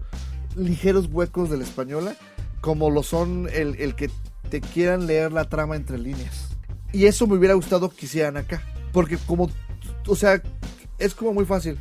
[0.55, 2.15] ligeros huecos de la española,
[2.61, 4.09] como lo son el, el que
[4.49, 6.49] te quieran leer la trama entre líneas.
[6.91, 8.63] Y eso me hubiera gustado que hicieran acá.
[8.91, 9.49] Porque como,
[10.07, 10.41] o sea,
[10.97, 11.77] es como muy fácil.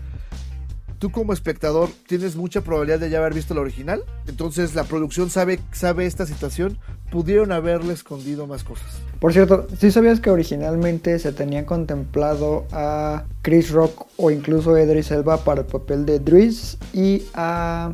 [0.99, 4.03] Tú como espectador tienes mucha probabilidad de ya haber visto la original.
[4.27, 6.79] Entonces la producción sabe, sabe esta situación.
[7.13, 9.01] Pudieron haberle escondido más cosas.
[9.21, 14.83] Por cierto, ¿sí sabías que originalmente se tenía contemplado a Chris Rock o incluso a
[14.83, 17.93] Idris Elba para el papel de Driz y a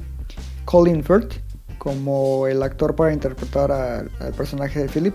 [0.65, 1.45] Colin Firth
[1.85, 5.15] como el actor para interpretar al personaje de Philip?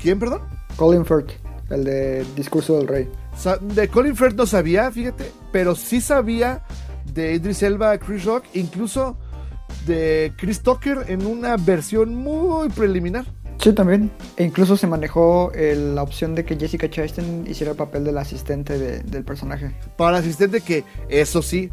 [0.00, 0.40] ¿Quién, perdón?
[0.76, 1.32] Colin Firth,
[1.68, 3.08] el de Discurso del Rey.
[3.60, 6.62] De Colin Firth no sabía, fíjate, pero sí sabía
[7.12, 9.18] de Idris Elba, Chris Rock, incluso
[9.86, 13.26] de Chris Tucker en una versión muy preliminar.
[13.58, 14.10] Sí, también.
[14.36, 18.18] E incluso se manejó eh, la opción de que Jessica Chastain hiciera el papel del
[18.18, 19.74] asistente de- del personaje.
[19.96, 21.70] Para asistente que, eso sí,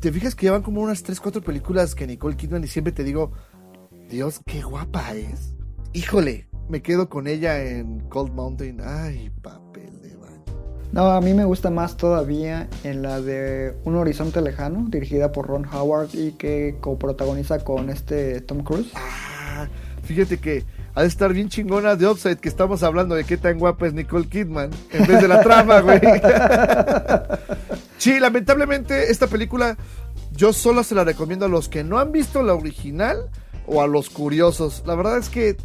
[0.00, 3.04] te fijas que llevan como unas 3, 4 películas que Nicole Kidman y siempre te
[3.04, 3.32] digo,
[4.08, 5.54] Dios, qué guapa es.
[5.92, 8.80] Híjole, me quedo con ella en Cold Mountain.
[8.84, 9.90] Ay, papel.
[10.92, 15.46] No, a mí me gusta más todavía en la de Un Horizonte Lejano, dirigida por
[15.46, 18.90] Ron Howard y que coprotagoniza con este Tom Cruise.
[18.94, 19.68] Ah,
[20.02, 23.58] fíjate que ha de estar bien chingona de Upside que estamos hablando de qué tan
[23.58, 26.00] guapa es Nicole Kidman en vez de la trama, güey.
[27.98, 29.76] sí, lamentablemente esta película
[30.32, 33.28] yo solo se la recomiendo a los que no han visto la original
[33.66, 34.82] o a los curiosos.
[34.86, 35.56] La verdad es que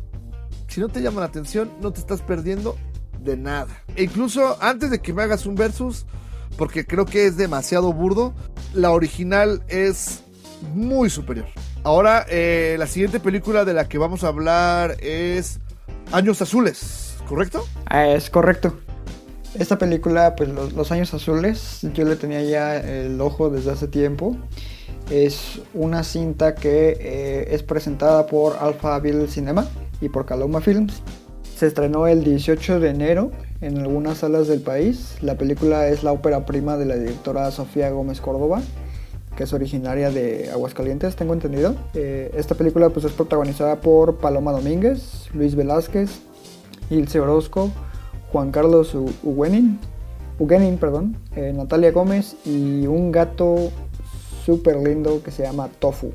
[0.68, 2.76] si no te llama la atención, no te estás perdiendo
[3.24, 3.84] de nada.
[3.96, 6.06] E incluso antes de que me hagas un versus,
[6.58, 8.34] porque creo que es demasiado burdo,
[8.74, 10.24] la original es
[10.74, 11.48] muy superior.
[11.84, 15.60] Ahora, eh, la siguiente película de la que vamos a hablar es
[16.12, 17.66] Años Azules, ¿correcto?
[17.86, 18.78] Ah, es correcto.
[19.56, 24.38] Esta película, pues los, Años Azules, yo le tenía ya el ojo desde hace tiempo.
[25.12, 29.68] Es una cinta que eh, es presentada por Alpha Bill Cinema
[30.00, 31.04] y por Caloma Films.
[31.56, 35.18] Se estrenó el 18 de enero en algunas salas del país.
[35.22, 38.62] La película es la ópera prima de la directora Sofía Gómez Córdoba,
[39.38, 41.76] que es originaria de Aguascalientes, tengo entendido.
[41.94, 46.22] Eh, esta película pues, es protagonizada por Paloma Domínguez, Luis Velázquez,
[46.90, 47.70] Ilse Orozco,
[48.32, 49.80] Juan Carlos Uguenin,
[50.80, 53.72] perdón, eh, Natalia Gómez y un gato
[54.44, 56.12] súper lindo que se llama Tofu.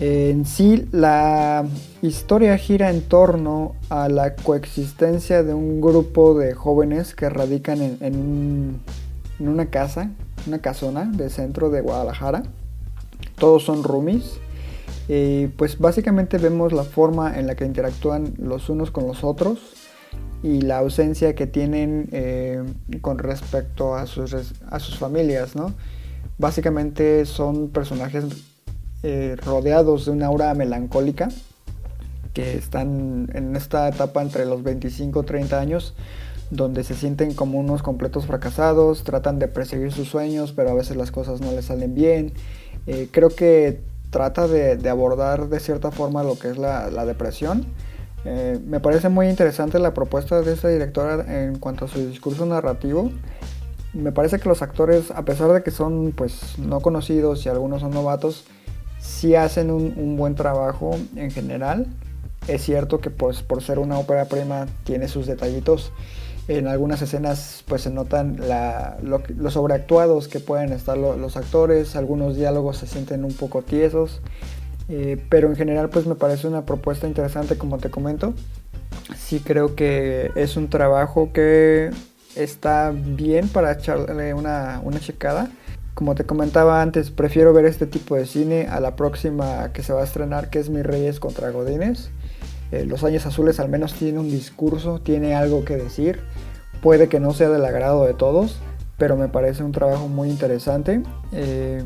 [0.00, 1.64] En sí, la
[2.02, 7.98] historia gira en torno a la coexistencia de un grupo de jóvenes que radican en,
[8.00, 8.80] en un-
[9.38, 10.10] en una casa,
[10.46, 12.42] una casona del centro de Guadalajara.
[13.38, 14.38] Todos son roomies.
[15.08, 19.58] Y pues básicamente vemos la forma en la que interactúan los unos con los otros
[20.42, 22.62] y la ausencia que tienen eh,
[23.00, 24.34] con respecto a sus,
[24.98, 25.52] familias.
[26.38, 28.24] Básicamente son personajes
[29.04, 31.28] eh, rodeados de una aura melancólica
[32.32, 35.94] que están en esta etapa entre los 25 y 30 años
[36.50, 40.96] donde se sienten como unos completos fracasados, tratan de perseguir sus sueños, pero a veces
[40.96, 42.32] las cosas no les salen bien.
[42.86, 47.66] Eh, creo que trata de, abordar de cierta forma lo que es la, la depresión.
[48.24, 52.46] Eh, me parece muy interesante la propuesta de esta directora en cuanto a su discurso
[52.46, 53.10] narrativo.
[53.92, 57.82] Me parece que los actores, a pesar de que son pues no conocidos y algunos
[57.82, 58.44] son novatos,
[59.04, 61.86] sí hacen un, buen trabajo en general.
[62.48, 65.92] Es cierto que pues por ser una ópera prima tiene sus detallitos.
[66.48, 71.36] En algunas escenas pues se notan la, lo, los sobreactuados que pueden estar lo- los
[71.36, 74.20] actores, algunos diálogos se sienten un poco tiesos.
[74.88, 78.34] Eh, pero en general pues me parece una propuesta interesante como te comento.
[79.16, 81.90] Sí creo que es un trabajo que
[82.36, 85.50] está bien para echarle una, una checada.
[85.94, 89.92] Como te comentaba antes, prefiero ver este tipo de cine a la próxima que se
[89.92, 92.10] va a estrenar, que es Mi Reyes contra Godines.
[92.72, 96.18] Eh, Los Años Azules al menos tiene un discurso, tiene algo que decir.
[96.82, 98.58] Puede que no sea del agrado de todos,
[98.98, 101.00] pero me parece un trabajo muy interesante.
[101.30, 101.84] Eh,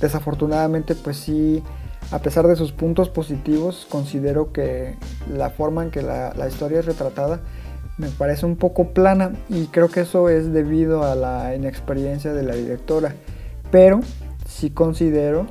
[0.00, 1.62] desafortunadamente, pues sí,
[2.10, 4.96] a pesar de sus puntos positivos, considero que
[5.32, 7.40] la forma en que la historia es retratada
[7.96, 12.42] me parece un poco plana y creo que eso es debido a la inexperiencia de
[12.42, 13.14] la directora.
[13.74, 13.98] Pero
[14.48, 15.48] sí considero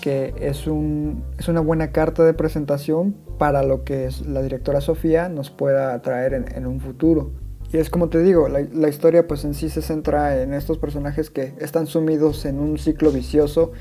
[0.00, 4.80] que es, un, es una buena carta de presentación para lo que es la directora
[4.80, 7.32] Sofía nos pueda traer en, un futuro.
[7.70, 10.78] Y es como te digo, la, la, historia pues en sí se centra en estos
[10.78, 13.72] personajes que están sumidos en un ciclo vicioso,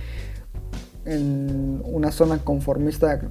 [1.06, 3.22] en una zona conformista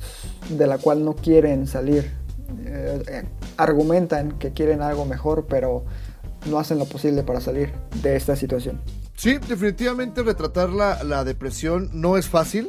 [0.49, 2.11] de la cual no quieren salir.
[2.65, 3.23] Eh,
[3.59, 5.85] argumentan que quieren algo mejor, pero
[6.49, 7.71] no hacen lo posible para salir
[8.03, 8.81] de esta situación.
[9.17, 12.69] Sí, definitivamente retratar la, la depresión no es fácil.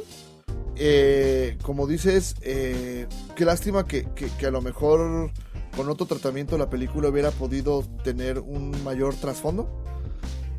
[0.78, 5.32] Eh, como dices, eh, qué lástima que, que, que, a lo mejor
[5.76, 9.70] con otro tratamiento la película hubiera podido tener un mayor trasfondo.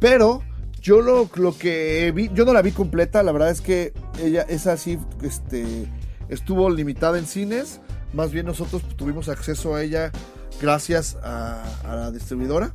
[0.01, 0.43] Pero
[0.81, 4.43] yo lo, lo, que vi, yo no la vi completa, la verdad es que ella
[4.49, 5.87] es así, este,
[6.29, 7.81] estuvo limitada en cines.
[8.13, 10.13] Más bien nosotros tuvimos acceso a ella
[10.61, 12.73] gracias a, a la distribuidora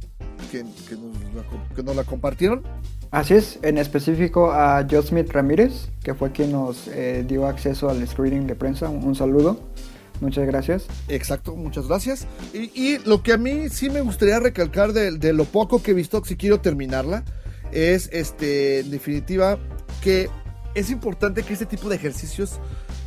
[0.52, 2.64] que, que, nos que, nos la, compartieron.
[3.10, 7.90] Así es, en específico a Joe Smith Ramírez, que fue quien nos eh, dio acceso
[7.90, 8.90] al screening de prensa.
[8.90, 9.60] Un, un, saludo.
[10.20, 10.86] Muchas gracias.
[11.08, 12.28] Exacto, muchas gracias.
[12.54, 15.92] Y, y, lo que a mí sí me gustaría recalcar de, de lo poco que
[15.92, 17.24] he visto, si quiero terminarla,
[17.72, 19.58] es este, en definitiva
[20.02, 20.30] que
[20.76, 22.60] es importante que este tipo de ejercicios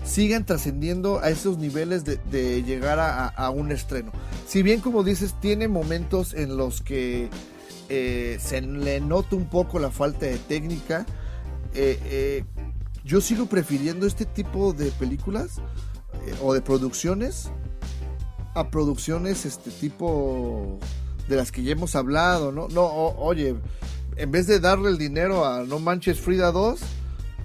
[0.05, 4.13] sigan trascendiendo a esos niveles de, llegar a, un estreno.
[4.47, 7.31] Si bien, como dices, tiene momentos en los que
[7.89, 11.07] eh, se le nota un poco la falta de técnica,
[11.75, 12.45] eh, eh,
[13.05, 15.61] yo sigo prefiriendo este tipo de películas
[16.43, 17.51] o de producciones
[18.55, 20.79] a producciones este tipo
[21.29, 22.69] de las que ya hemos hablado, ¿no?
[22.69, 23.57] No, oye,
[24.17, 26.81] en vez de darle el dinero a No Manches Frida 2,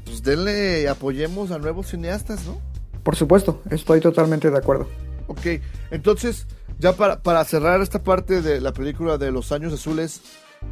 [0.09, 2.59] pues denle, apoyemos a nuevos cineastas, ¿no?
[3.03, 4.87] Por supuesto, estoy totalmente de acuerdo.
[5.27, 6.47] Ok, entonces,
[6.79, 10.21] ya para, para cerrar esta parte de la película de Los Años Azules,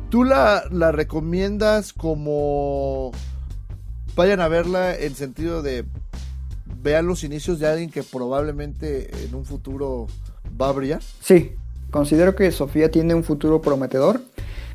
[0.09, 3.11] ¿tú la, la recomiendas como
[4.15, 5.85] vayan a verla en sentido de
[6.81, 10.07] vean los inicios de alguien que probablemente en un futuro
[10.59, 11.01] va a brillar?
[11.21, 11.53] Sí,
[11.91, 14.19] considero que Sofía tiene un futuro prometedor.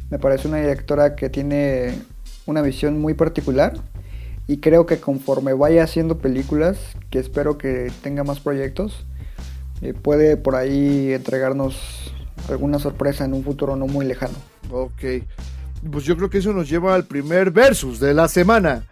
[0.08, 1.98] Me parece una directora que tiene
[2.46, 3.74] una visión muy particular
[4.46, 6.78] y creo que conforme vaya haciendo películas,
[7.10, 9.06] que espero que tenga más proyectos,
[9.80, 12.12] eh, puede por ahí entregarnos
[12.48, 14.34] alguna sorpresa en un futuro no muy lejano.
[14.70, 15.24] Ok,
[15.90, 18.84] pues yo creo que eso nos lleva al primer versus de la semana.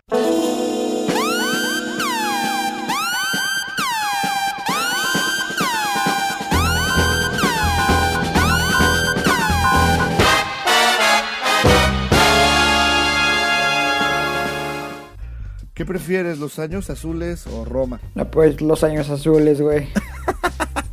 [15.81, 18.03] ¿Qué prefieres, los años azules o Roma?
[18.15, 19.89] No, pues los años azules, güey.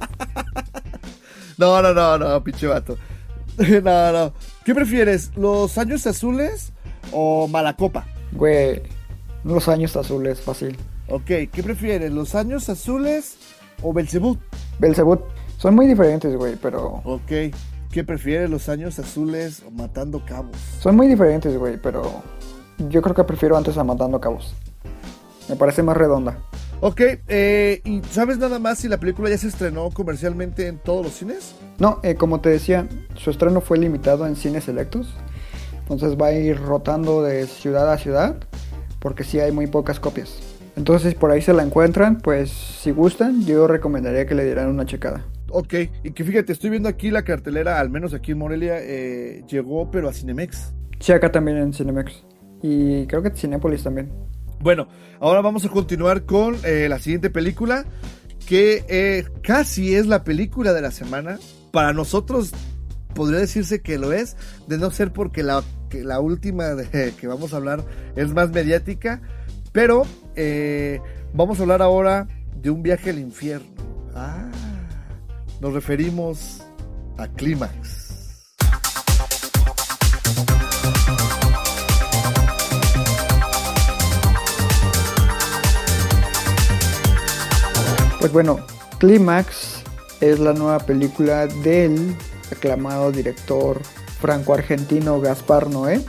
[1.57, 2.97] no, no, no, no, pinche vato.
[3.57, 4.33] no, no.
[4.63, 6.71] ¿Qué prefieres, los años azules
[7.11, 8.05] o Malacopa?
[8.31, 8.81] Güey,
[9.43, 10.77] los años azules, fácil.
[11.09, 13.35] Ok, ¿qué prefieres, los años azules
[13.81, 14.39] o Belzebut?
[14.79, 15.19] Belzebut.
[15.57, 17.01] Son muy diferentes, güey, pero...
[17.03, 17.53] Ok.
[17.91, 20.55] ¿Qué prefieres, los años azules o Matando Cabos?
[20.79, 22.23] Son muy diferentes, güey, pero...
[22.87, 24.55] Yo creo que prefiero antes a Matando Cabos.
[25.49, 26.39] Me parece más redonda.
[26.79, 31.03] Ok, eh, ¿y sabes nada más si la película ya se estrenó comercialmente en todos
[31.05, 31.55] los cines?
[31.79, 35.15] No, eh, como te decía, su estreno fue limitado en cines selectos.
[35.81, 38.35] Entonces va a ir rotando de ciudad a ciudad,
[38.99, 40.39] porque sí hay muy pocas copias.
[40.75, 44.85] Entonces por ahí se la encuentran, pues si gustan, yo recomendaría que le dieran una
[44.85, 45.25] checada.
[45.49, 49.43] Ok, y que fíjate, estoy viendo aquí la cartelera, al menos aquí en Morelia, eh,
[49.47, 50.73] llegó pero a Cinemex.
[50.99, 52.23] Sí, acá también en Cinemex.
[52.61, 54.11] Y creo que Cinépolis también.
[54.59, 54.87] Bueno,
[55.19, 57.85] ahora vamos a continuar con eh, la siguiente película,
[58.47, 61.39] que eh, casi es la película de la semana.
[61.71, 62.51] Para nosotros
[63.13, 64.35] podría decirse que lo es,
[64.67, 67.83] de no ser porque la, que la última de, que vamos a hablar
[68.15, 69.21] es más mediática,
[69.71, 70.03] pero
[70.35, 70.99] eh,
[71.33, 73.67] vamos a hablar ahora de un viaje al infierno.
[74.15, 74.49] Ah,
[75.61, 76.63] nos referimos
[77.17, 77.96] a Clímax.
[88.27, 88.59] Pues bueno,
[88.99, 89.83] Clímax
[90.19, 92.13] es la nueva película del
[92.51, 93.81] aclamado director
[94.19, 96.01] franco-argentino Gaspar Noé,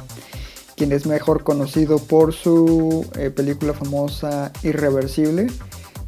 [0.75, 5.47] quien es mejor conocido por su eh, película famosa Irreversible,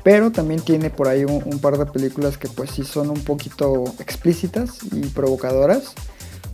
[0.03, 3.85] pero también tiene por ahí un, par de películas que pues sí son un poquito
[4.01, 5.93] explícitas y provocadoras,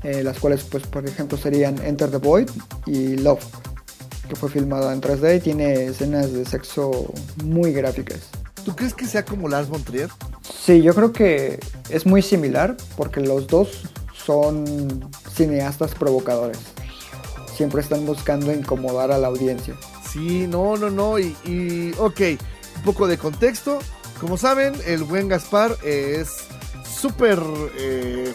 [0.03, 2.51] eh, las cuales pues por ejemplo serían Enter the Void
[2.85, 3.47] y Love,
[4.29, 7.11] que fue filmada en 3D y tiene escenas de sexo
[7.43, 8.29] muy gráficas.
[8.67, 10.11] ¿Tú crees que sea como Lars von Trier?
[10.43, 16.59] Sí, yo creo que es muy similar porque los dos son cineastas provocadores.
[17.55, 19.77] Siempre están buscando incomodar a la audiencia.
[20.11, 21.17] Sí, no, no, no.
[21.21, 22.21] Y, y ok,
[22.79, 23.79] un poco de contexto.
[24.21, 26.31] Como saben, el buen Gaspar es
[26.85, 27.41] súper
[27.79, 28.35] eh,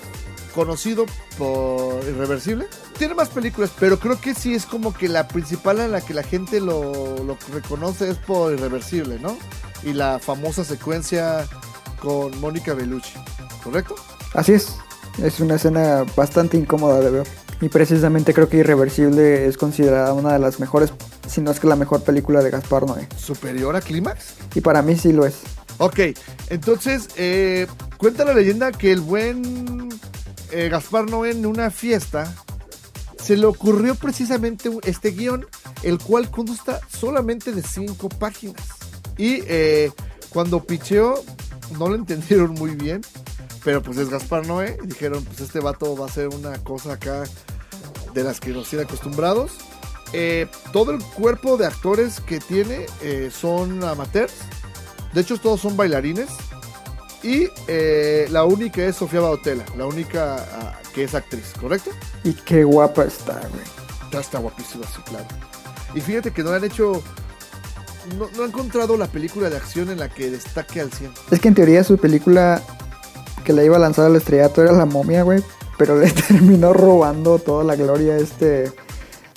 [0.56, 1.08] conocido
[1.38, 2.68] por Irreversible.
[2.98, 6.14] Tiene más películas, pero creo que sí es como que la principal en la que
[6.14, 9.38] la gente lo, lo reconoce es por Irreversible, ¿no?
[9.84, 11.48] Y la famosa secuencia
[12.02, 13.14] con Mónica Bellucci,
[13.64, 13.96] ¿correcto?
[14.34, 14.76] Así es,
[15.22, 17.28] es una escena bastante incómoda de ver.
[17.62, 20.92] Y precisamente creo que Irreversible es considerada una de las mejores,
[21.28, 23.08] si no es que la mejor película de Gaspar Noé.
[23.18, 24.34] ¿Superior a Clímax?
[24.56, 25.36] Y para mí sí lo es.
[25.78, 26.00] Ok,
[26.50, 27.68] entonces eh,
[27.98, 29.90] cuenta la leyenda que el buen
[30.52, 32.34] eh, Gaspar Noé en una fiesta
[33.22, 35.46] se le ocurrió precisamente este guion,
[35.84, 38.81] el cual consta solamente de cinco páginas.
[39.22, 39.92] Y eh,
[40.30, 41.24] cuando picheó,
[41.78, 43.02] no lo entendieron muy bien,
[43.64, 44.80] pero pues es Gaspar Noé.
[44.84, 47.26] Y dijeron, pues este vato va a ser una cosa acá
[48.16, 49.52] de las que nos tiene acostumbrados.
[50.12, 54.34] Eh, todo el cuerpo de actores que tiene eh, son amateurs.
[55.14, 56.30] De hecho, todos son bailarines.
[57.22, 60.44] Y eh, la única es Sofía Bautela, la única
[60.88, 61.92] uh, que es actriz, ¿correcto?
[62.24, 63.64] Y qué guapa está, güey.
[64.12, 65.28] Ya está guapísima, sí, claro.
[65.94, 67.04] Y fíjate que no han hecho.
[68.18, 71.12] No, no, han encontrado la película de acción en la que destaque al 100.
[71.32, 72.62] Es que en teoría su película
[73.44, 75.44] que la iba a lanzar al estrellato era La momia, güey.
[75.78, 78.72] Pero le terminó robando toda la gloria a este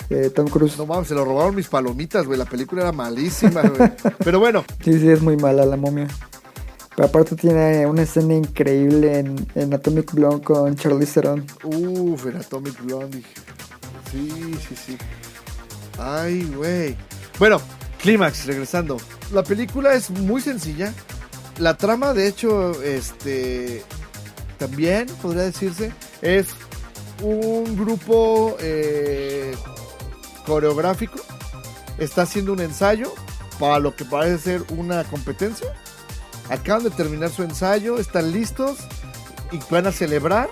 [0.09, 0.77] eh, Tom Cruise.
[0.77, 2.37] No mames, se lo robaron mis palomitas, güey.
[2.37, 3.91] La película era malísima, güey.
[4.23, 4.63] Pero bueno.
[4.83, 6.07] Sí, sí, es muy mala la momia.
[6.95, 11.45] Pero aparte tiene una escena increíble en, en Atomic Blonde con Charlize Theron.
[11.63, 13.21] Uf, en Atomic Blonde.
[14.11, 14.97] Sí, sí, sí.
[15.99, 16.95] Ay, güey.
[17.37, 17.59] Bueno,
[18.05, 18.97] clímax, regresando.
[19.33, 20.93] La película es muy sencilla.
[21.57, 23.83] La trama, de hecho, este.
[24.59, 25.91] También podría decirse.
[26.21, 26.49] Es
[27.23, 29.55] un grupo eh,
[30.45, 31.19] coreográfico.
[31.97, 33.11] Está haciendo un ensayo
[33.59, 35.67] para lo que parece ser una competencia.
[36.49, 38.77] Acaban de terminar su ensayo, están listos
[39.51, 40.47] y van a celebrar.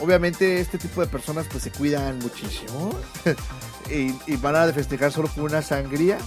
[0.00, 2.90] Obviamente este tipo de personas pues se cuidan muchísimo
[3.90, 6.18] y, y, van a festejar solo con una sangría.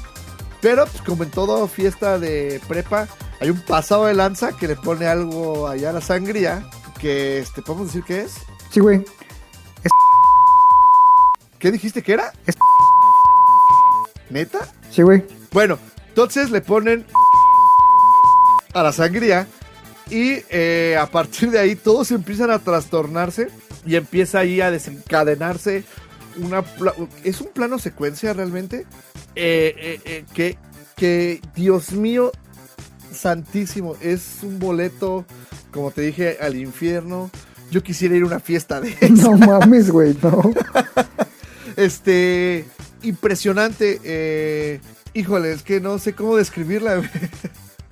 [0.64, 3.10] Pero pues como en toda fiesta de prepa
[3.42, 6.66] hay un pasado de lanza que le pone algo allá a la sangría
[7.00, 8.36] que este podemos decir que es.
[8.72, 9.04] Sí, güey.
[9.84, 9.92] Es...
[11.60, 12.32] ¿Qué dijiste que era?
[12.48, 12.56] Es...
[14.30, 14.60] ¿Neta?
[14.90, 15.26] Sí, güey.
[15.52, 17.06] Bueno, entonces le ponen
[18.74, 19.48] a la sangría
[20.10, 23.50] y eh, a partir de ahí todos empiezan a trastornarse
[23.86, 25.84] y empieza ahí a desencadenarse
[26.38, 26.64] una
[27.24, 28.86] es un plano secuencia realmente
[29.36, 30.58] eh, eh, eh, que
[30.96, 32.32] que Dios mío
[33.12, 35.26] santísimo es un boleto
[35.72, 37.30] como te dije al infierno.
[37.72, 39.08] Yo quisiera ir a una fiesta de esa.
[39.10, 40.54] No mames güey no.
[41.76, 42.66] Este
[43.02, 44.80] impresionante eh,
[45.14, 47.02] híjole es que no sé cómo describirla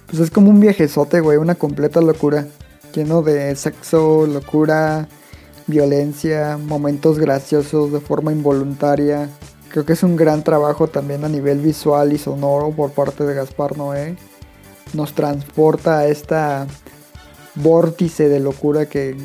[0.06, 2.48] pues es como un viajezote güey una completa locura.
[2.94, 5.08] Lleno de sexo locura
[5.68, 9.30] violencia, momentos graciosos de forma involuntaria.
[9.70, 13.34] Creo que es un gran trabajo también a nivel visual y sonoro por parte de
[13.34, 14.18] Gaspar Noé.
[14.94, 16.68] Nos transporta a esta
[17.56, 19.16] vórtice de locura que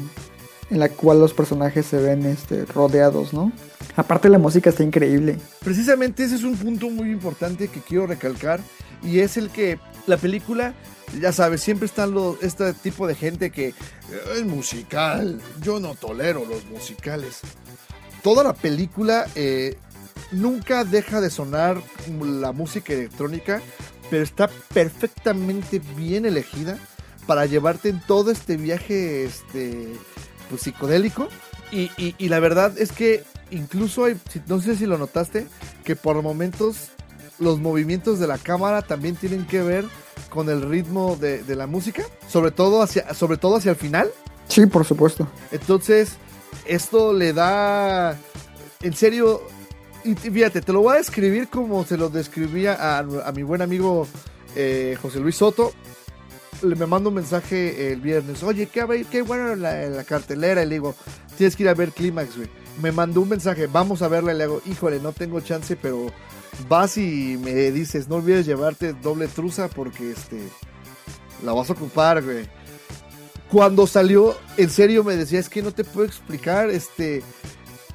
[0.70, 3.52] en la cual los personajes se ven este, rodeados, ¿no?
[3.94, 5.38] Aparte la música está increíble.
[5.64, 8.60] Precisamente ese es un punto muy importante que quiero recalcar
[9.02, 10.74] y es el que la película
[11.20, 13.74] ya sabes, siempre están los, este tipo de gente que
[14.34, 17.40] el musical, yo no tolero los musicales.
[18.22, 19.76] Toda la película eh,
[20.32, 21.80] nunca deja de sonar
[22.20, 23.62] la música electrónica,
[24.10, 26.78] pero está perfectamente bien elegida
[27.26, 29.88] para llevarte en todo este viaje este,
[30.48, 31.28] pues, psicodélico.
[31.72, 35.46] Y, y, y la verdad es que incluso hay, no sé si lo notaste,
[35.84, 36.90] que por momentos
[37.38, 39.84] los movimientos de la cámara también tienen que ver
[40.30, 44.10] con el ritmo de, de, la música, sobre todo hacia, sobre todo hacia el final.
[44.48, 45.28] Sí, por supuesto.
[45.50, 46.16] Entonces,
[46.66, 48.18] esto le da,
[48.82, 49.42] en serio,
[50.04, 53.60] y fíjate, te lo voy a describir como se lo describía a, a mi buen
[53.62, 54.06] amigo
[54.54, 55.72] eh, José Luis Soto.
[56.62, 58.42] le me manda un mensaje el viernes.
[58.42, 60.62] Oye, qué, qué bueno la, la cartelera.
[60.62, 60.94] Y le digo,
[61.36, 62.48] tienes que ir a ver Clímax, güey.
[62.80, 64.32] Me mandó un mensaje, vamos a verla.
[64.32, 66.06] Y le digo, híjole, no tengo chance, pero
[66.68, 70.40] vas y me dices, no olvides llevarte doble truza porque este
[71.44, 72.22] la vas a ocupar.
[73.50, 77.22] Cuando salió, en serio me decía, es que no te puedo explicar, este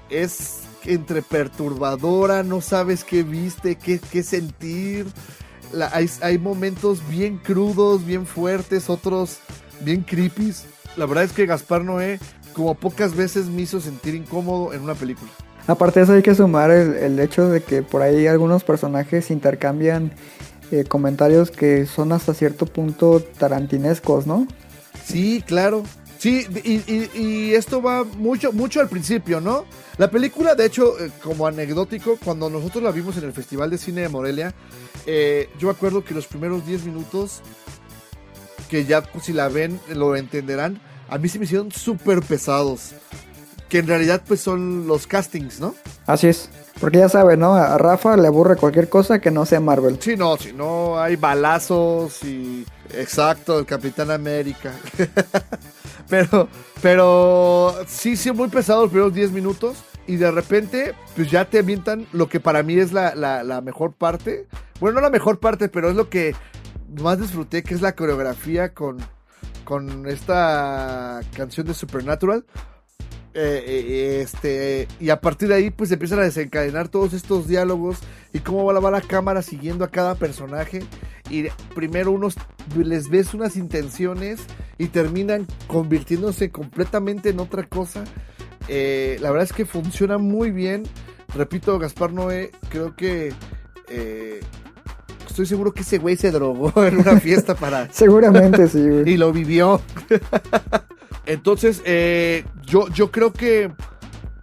[0.10, 5.08] es entre perturbadora, no sabes qué viste, qué, qué sentir.
[5.92, 9.40] Hay, hay momentos bien crudos, bien fuertes, otros
[9.82, 10.54] bien creepy.
[10.98, 12.20] La verdad es que Gaspar Noé,
[12.54, 15.32] como pocas veces me hizo sentir incómodo en una película.
[15.68, 19.32] Aparte de eso hay que sumar el, el hecho de que por ahí algunos personajes
[19.32, 20.12] intercambian
[20.72, 24.48] eh, comentarios que son hasta cierto punto tarantinescos, ¿no?
[25.06, 25.84] Sí, claro.
[26.18, 29.66] Sí, y, y- esto va mucho, mucho al principio, ¿no?
[29.98, 33.80] La película, de hecho, eh, como anecdótico, cuando nosotros la vimos en el Festival de
[33.80, 34.54] Cine de Morelia,
[35.08, 37.42] eh, yo me acuerdo que los primeros 10 minutos,
[38.70, 42.92] que ya si la ven lo entenderán, a mí se me hicieron súper pesados.
[43.72, 45.74] Que en realidad pues son los castings, ¿no?
[46.06, 46.50] Así es.
[46.82, 47.54] Porque ya sabe, ¿no?
[47.56, 49.98] A Rafa le aburre cualquier cosa que no sea Marvel.
[50.02, 52.66] Sí, no, si no hay balazos y...
[52.94, 54.74] Exacto, el Capitán América.
[56.10, 56.50] pero,
[56.82, 59.78] pero sí, sí, muy pesado los primeros 10 minutos.
[60.06, 63.62] Y de repente, pues ya te avientan lo que para mí es la, la- la
[63.62, 64.48] mejor parte.
[64.82, 66.36] Bueno, no la mejor parte, pero es lo que
[67.02, 68.98] más disfruté, que es la coreografía con,
[69.64, 72.44] con esta canción de Supernatural.
[73.34, 77.98] Eh, eh, este, y a partir de ahí, pues empiezan a desencadenar todos estos diálogos
[78.34, 80.84] y cómo va la, va la cámara siguiendo a cada personaje.
[81.30, 82.36] Y primero unos
[82.76, 84.42] les ves unas intenciones
[84.78, 88.04] y terminan convirtiéndose completamente en otra cosa.
[88.68, 90.84] Eh, la verdad es que funciona muy bien.
[91.34, 93.34] Repito, Gaspar Noé, creo que
[93.88, 94.42] eh,
[95.28, 99.10] estoy seguro que ese güey se drogó en una fiesta para Seguramente sí, güey.
[99.12, 99.82] y lo vivió.
[101.26, 103.72] Entonces, eh, yo, yo creo que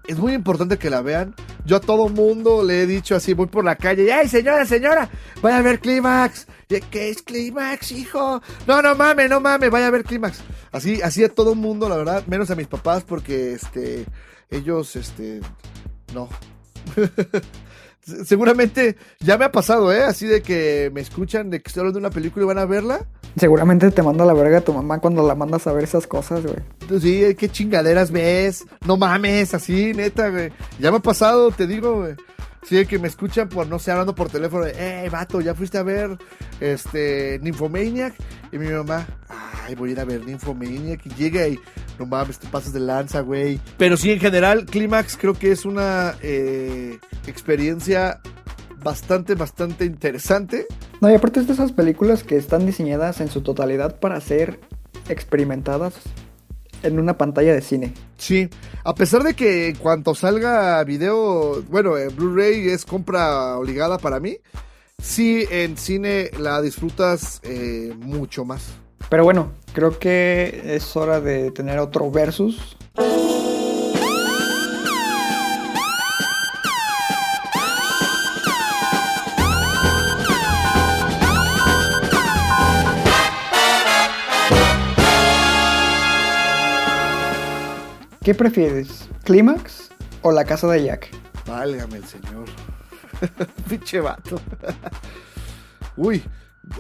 [0.06, 1.34] es muy importante que la vean.
[1.64, 5.10] Yo a todo mundo le he dicho así, voy por la calle, ¡ay, señora, señora!
[5.42, 6.46] Vaya a ver Clímax.
[6.66, 8.40] ¿Qué es Clímax, hijo?
[8.66, 10.40] No, no mames, no mames, vaya a ver Clímax.
[10.72, 14.06] Así, así a todo mundo, la verdad, menos a mis papás, porque este,
[14.50, 15.40] ellos, este,
[16.14, 16.28] no.
[18.24, 20.02] Seguramente ya me ha pasado, ¿eh?
[20.02, 22.64] Así de que me escuchan de que estoy hablando de una película y van a
[22.64, 23.06] verla.
[23.36, 27.00] Seguramente te manda la verga tu mamá cuando la mandas a ver esas cosas, güey.
[27.00, 28.64] Sí, qué chingaderas ves.
[28.86, 30.50] No mames, así, neta, güey.
[30.78, 32.14] Ya me ha pasado, te digo, güey.
[32.68, 35.78] Sí, que me escuchan por, no sé, hablando por teléfono de, eh, vato, ya fuiste
[35.78, 36.18] a ver,
[36.60, 38.14] este, Nymphomaniac.
[38.52, 41.06] Y mi mamá, ay, voy a ir a ver Nymphomaniac.
[41.06, 41.58] Y llega y,
[41.98, 43.60] no mames, te pasas de lanza, güey.
[43.76, 48.20] Pero sí, en general, Clímax creo que es una eh, experiencia
[48.82, 50.66] bastante, bastante interesante.
[51.00, 54.60] No, y aparte es de esas películas que están diseñadas en su totalidad para ser
[55.08, 55.94] experimentadas
[56.82, 57.94] en una pantalla de cine.
[58.16, 58.48] Sí,
[58.84, 64.20] a pesar de que en cuanto salga video, bueno, en Blu-ray es compra obligada para
[64.20, 64.38] mí,
[65.00, 68.62] sí en cine la disfrutas eh, mucho más.
[69.08, 72.76] Pero bueno, creo que es hora de tener otro versus.
[88.28, 89.08] ¿Qué prefieres?
[89.24, 89.88] ¿Clímax
[90.20, 91.08] o la casa de Jack?
[91.46, 92.44] Válgame el señor.
[93.70, 94.38] Pinche vato.
[95.96, 96.22] Uy,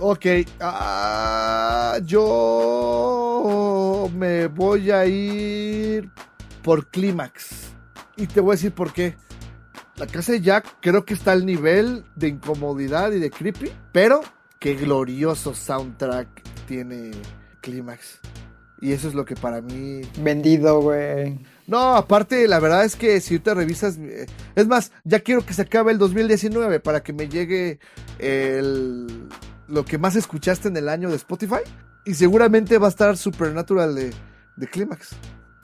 [0.00, 0.26] ok.
[0.60, 6.10] ah, yo me voy a ir
[6.62, 7.70] por Clímax.
[8.16, 9.16] Y te voy a decir por qué.
[9.96, 14.20] La casa de Jack creo que está al nivel de incomodidad y de creepy, pero
[14.60, 16.28] qué glorioso soundtrack
[16.66, 17.10] tiene
[17.60, 18.20] Clímax.
[18.80, 21.40] Y eso es lo que para mí Vendido, güey.
[21.66, 23.98] no, aparte, la verdad es que si te revisas.
[23.98, 27.80] eh, Es más, ya quiero que se acabe el 2019 para que me llegue
[28.20, 29.28] el,
[29.68, 31.60] lo que más escuchaste en el año de Spotify.
[32.04, 34.12] Y seguramente va a estar Supernatural de,
[34.56, 35.10] de Clímax.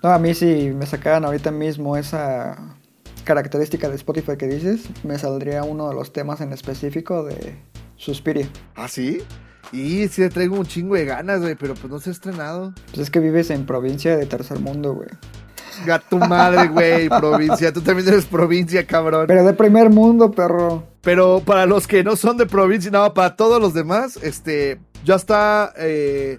[0.02, 2.76] No, a mí si me sacaran ahorita mismo esa
[3.24, 7.57] característica de Spotify que dices, me saldría uno de los temas en específico de
[7.96, 8.48] Suspiria.
[8.74, 9.22] ¿Ah, sí?
[9.72, 12.74] Y sí le traigo un chingo de ganas, güey, pero pues no se ha estrenado.
[12.86, 15.09] Pues es que vives en provincia de tercer mundo, güey.
[15.87, 17.72] Gato madre, güey, provincia.
[17.72, 19.27] Tú también eres provincia, cabrón.
[19.27, 20.85] Pero de primer mundo, perro.
[21.03, 25.16] Pero para los que no son de provincia, no, para todos los demás, este, ya
[25.16, 26.39] está eh,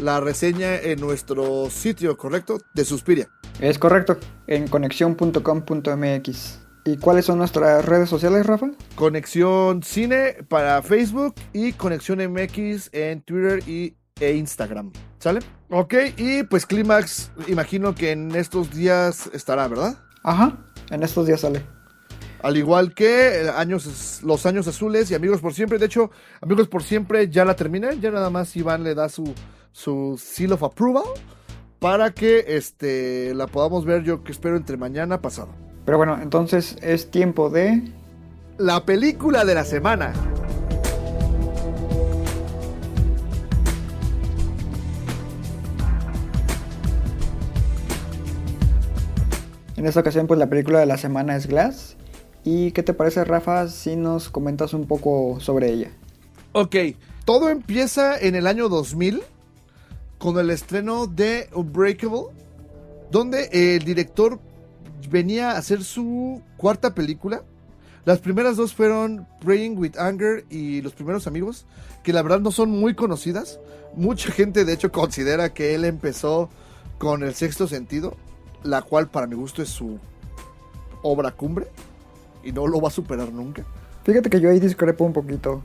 [0.00, 2.58] la reseña en nuestro sitio, ¿correcto?
[2.74, 3.28] De Suspiria.
[3.60, 6.60] Es correcto, en conexión.com.mx.
[6.84, 8.70] ¿Y cuáles son nuestras redes sociales, Rafa?
[8.94, 14.92] Conexión Cine para Facebook y Conexión MX en Twitter y e Instagram.
[15.18, 15.40] ¿Sale?
[15.70, 19.98] Ok, y pues Clímax, imagino que en estos días estará, ¿verdad?
[20.22, 20.56] Ajá,
[20.90, 21.62] en estos días sale.
[22.42, 25.78] Al igual que eh, años, Los Años Azules y Amigos por Siempre.
[25.78, 26.10] De hecho,
[26.40, 27.98] Amigos por Siempre ya la terminé.
[27.98, 29.34] Ya nada más Iván le da su,
[29.72, 31.04] su seal of approval
[31.78, 35.48] para que este, la podamos ver yo que espero entre mañana pasado.
[35.84, 37.82] Pero bueno, entonces es tiempo de...
[38.58, 40.12] La película de la semana.
[49.86, 51.94] En esta ocasión pues la película de la semana es Glass.
[52.42, 55.92] ¿Y qué te parece Rafa si nos comentas un poco sobre ella?
[56.50, 56.74] Ok,
[57.24, 59.22] todo empieza en el año 2000
[60.18, 62.34] con el estreno de Unbreakable,
[63.12, 64.40] donde el director
[65.08, 67.44] venía a hacer su cuarta película.
[68.04, 71.64] Las primeras dos fueron Praying with Anger y Los primeros amigos,
[72.02, 73.60] que la verdad no son muy conocidas.
[73.94, 76.50] Mucha gente de hecho considera que él empezó
[76.98, 78.16] con El sexto sentido,
[78.66, 79.98] la cual para mi gusto es su
[81.02, 81.66] obra cumbre
[82.44, 83.64] y no lo va a superar nunca.
[84.04, 85.62] Fíjate que yo ahí discrepo un poquito.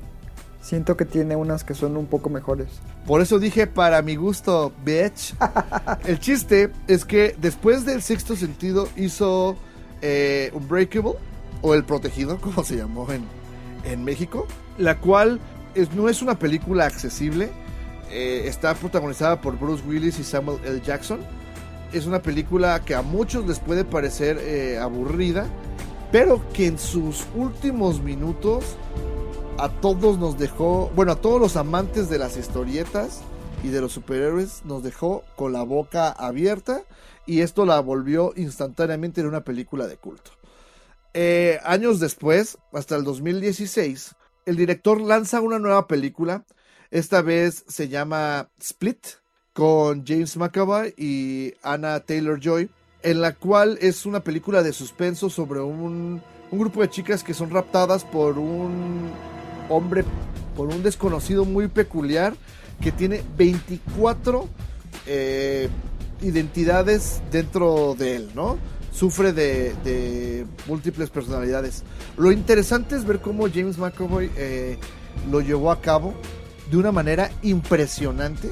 [0.62, 2.68] Siento que tiene unas que son un poco mejores.
[3.08, 5.34] Por eso dije para mi gusto, bitch.
[6.06, 9.56] El chiste es que después del sexto sentido hizo
[10.04, 11.14] eh, Unbreakable,
[11.64, 13.24] o El Protegido, como se llamó en,
[13.86, 14.46] en México,
[14.78, 15.40] la cual
[15.74, 17.50] es- no es una película accesible.
[18.12, 20.82] Eh, está protagonizada por Bruce Willis y Samuel L.
[20.82, 21.20] Jackson.
[21.94, 25.48] Es una película que a muchos les puede parecer eh, aburrida,
[26.12, 28.78] pero que en sus últimos minutos
[29.58, 33.22] a todos nos dejó, bueno, a todos los amantes de las historietas
[33.64, 36.84] y de los superhéroes nos dejó con la boca abierta
[37.26, 40.32] y esto la volvió instantáneamente en una película de culto.
[41.14, 44.16] Eh, años después, hasta el 2016,
[44.46, 46.46] el director lanza una nueva película.
[46.90, 49.06] Esta vez se llama Split,
[49.54, 52.70] con James McAvoy y Anna Taylor Joy,
[53.04, 56.22] en la cual es una película de suspenso sobre un,
[56.52, 59.10] grupo de chicas que son raptadas por un
[59.70, 60.04] hombre,
[60.56, 62.34] por un desconocido muy peculiar
[62.82, 64.48] que tiene 24
[65.08, 65.70] eh,
[66.22, 68.58] identidades dentro de él, ¿no?
[68.92, 71.84] Sufre de, de múltiples personalidades.
[72.18, 74.78] Lo interesante es ver cómo James McAvoy eh,
[75.32, 76.14] lo llevó a cabo
[76.70, 78.50] de una manera impresionante.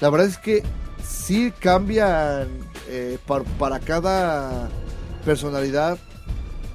[0.00, 0.62] La verdad es que
[1.04, 2.48] sí cambian
[2.88, 4.68] eh, par- para cada
[5.24, 5.98] personalidad.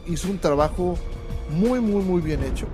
[0.05, 0.97] Hizo un trabajo
[1.49, 2.67] muy, muy, muy bien hecho.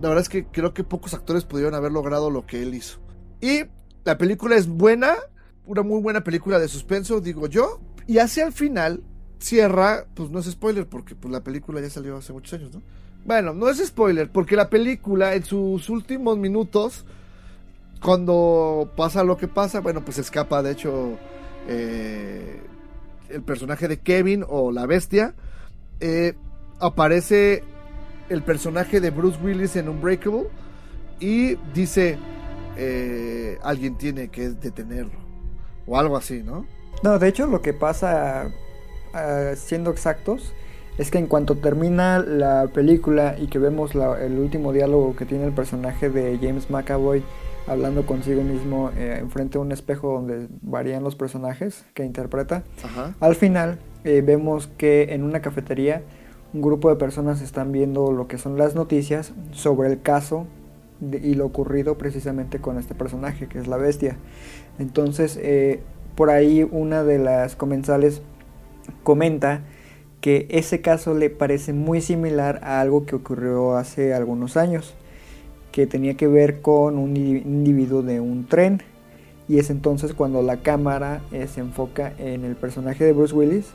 [0.00, 2.98] La verdad es que creo que pocos actores pudieron haber logrado lo que él hizo.
[3.40, 3.62] Y
[4.04, 5.14] la película es buena,
[5.66, 7.80] una muy buena película de suspenso, digo yo.
[8.06, 9.02] Y hacia el final
[9.38, 12.82] cierra, pues no es spoiler, porque pues, la película ya salió hace muchos años, ¿no?
[13.24, 17.04] Bueno, no es spoiler, porque la película en sus últimos minutos,
[18.02, 21.18] cuando pasa lo que pasa, bueno, pues escapa, de hecho,
[21.68, 22.60] eh,
[23.28, 25.34] el personaje de Kevin o la bestia,
[26.00, 26.34] eh,
[26.78, 27.62] aparece
[28.28, 30.48] el personaje de Bruce Willis en Unbreakable
[31.18, 32.18] y dice,
[32.76, 35.18] eh, alguien tiene que detenerlo,
[35.86, 36.66] o algo así, ¿no?
[37.02, 38.50] No, de hecho lo que pasa,
[39.12, 40.54] ah, siendo exactos,
[40.96, 45.44] es que en cuanto termina la película y que vemos el último diálogo que tiene
[45.44, 47.22] el personaje de James McAvoy
[47.70, 53.14] hablando consigo mismo eh, enfrente de un espejo donde varían los personajes que interpreta, Ajá.
[53.20, 56.02] al final eh, vemos que en una cafetería
[56.52, 60.46] un grupo de personas están viendo lo que son las noticias sobre el caso
[61.00, 64.16] de- y lo ocurrido precisamente con este personaje que es la bestia.
[64.78, 65.80] Entonces, eh,
[66.16, 68.20] por ahí una de las comensales
[69.04, 69.60] comenta
[70.20, 74.94] que ese caso le parece muy similar a algo que ocurrió hace algunos años,
[75.72, 78.82] que tenía que ver con un indi- individuo de un tren.
[79.48, 83.66] Y es entonces cuando la cámara eh, se enfoca en el personaje de Bruce Willis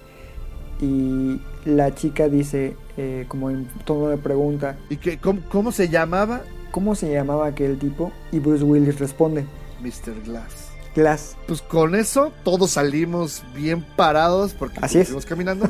[0.81, 5.89] y la chica dice, eh, como en tono de pregunta, ¿Y que, cómo, cómo se
[5.89, 6.41] llamaba?
[6.71, 8.11] ¿cómo se llamaba aquel tipo?
[8.33, 9.45] Y Bruce Willis responde,
[9.81, 10.13] Mr.
[10.25, 10.64] Glass.
[10.95, 11.35] Glass.
[11.47, 15.07] Pues con eso todos salimos bien parados porque Así es.
[15.07, 15.67] fuimos caminando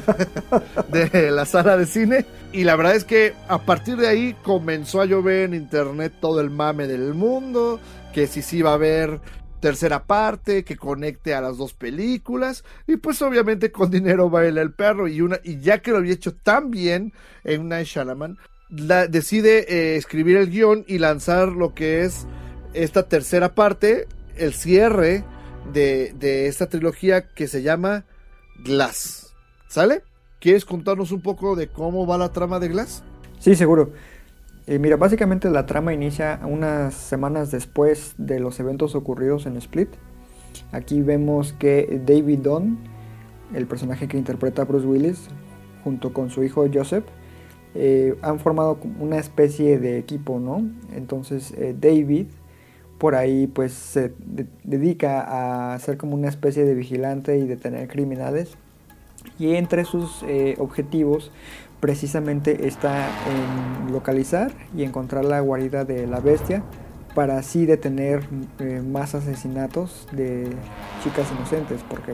[0.92, 5.02] de la sala de cine y la verdad es que a partir de ahí comenzó
[5.02, 7.80] a llover en internet todo el mame del mundo,
[8.14, 9.20] que si sí va a haber
[9.60, 14.74] tercera parte que conecte a las dos películas y pues obviamente con dinero baila el
[14.74, 17.14] perro y una y ya que lo había hecho tan bien
[17.44, 18.38] en Night Shyamalan
[18.70, 22.28] la- decide eh, escribir el guion y lanzar lo que es
[22.74, 24.08] esta tercera parte,
[24.38, 25.24] el cierre
[25.74, 28.06] de, de esta trilogía que se llama
[28.64, 29.34] Glass.
[29.68, 30.04] ¿Sale?
[30.40, 33.04] ¿Quieres contarnos un poco de cómo va la trama de Glass?
[33.40, 33.92] Sí, seguro.
[34.68, 39.90] Eh, mira, básicamente la trama inicia unas semanas después de los eventos ocurridos en Split.
[40.72, 42.80] Aquí vemos que David Dunn,
[43.54, 45.28] el personaje que interpreta a Bruce Willis,
[45.84, 47.06] junto con su hijo Joseph,
[47.76, 50.68] eh, han formado una especie de equipo, ¿no?
[50.94, 52.28] Entonces eh, David
[53.06, 57.88] por ahí pues se de- dedica a ser como una especie de vigilante y detener
[57.88, 58.58] criminales
[59.38, 61.30] y entre sus eh, objetivos
[61.80, 66.64] precisamente está en localizar y encontrar la guarida de la bestia
[67.14, 68.24] para así detener
[68.58, 70.50] eh, más asesinatos de
[71.04, 72.14] chicas inocentes porque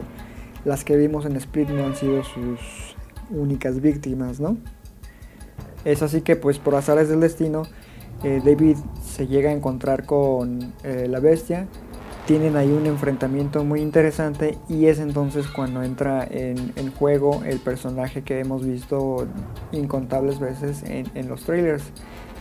[0.66, 2.96] las que vimos en Split no han sido sus
[3.30, 4.58] únicas víctimas, ¿no?
[5.86, 7.62] Es así que pues por azares del destino
[8.24, 11.66] eh, David se llega a encontrar con eh, la bestia,
[12.26, 18.22] tienen ahí un enfrentamiento muy interesante y es entonces cuando entra en, juego el personaje
[18.22, 19.26] que hemos visto
[19.72, 21.82] incontables veces en, en los trailers,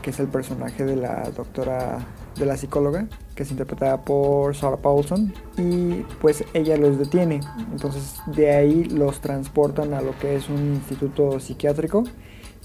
[0.03, 1.99] que es el personaje de la doctora,
[2.37, 7.39] de la psicóloga, que es interpretada por Sarah Paulson y pues ella los detiene,
[7.71, 12.03] entonces de ahí los transportan a lo que es un instituto psiquiátrico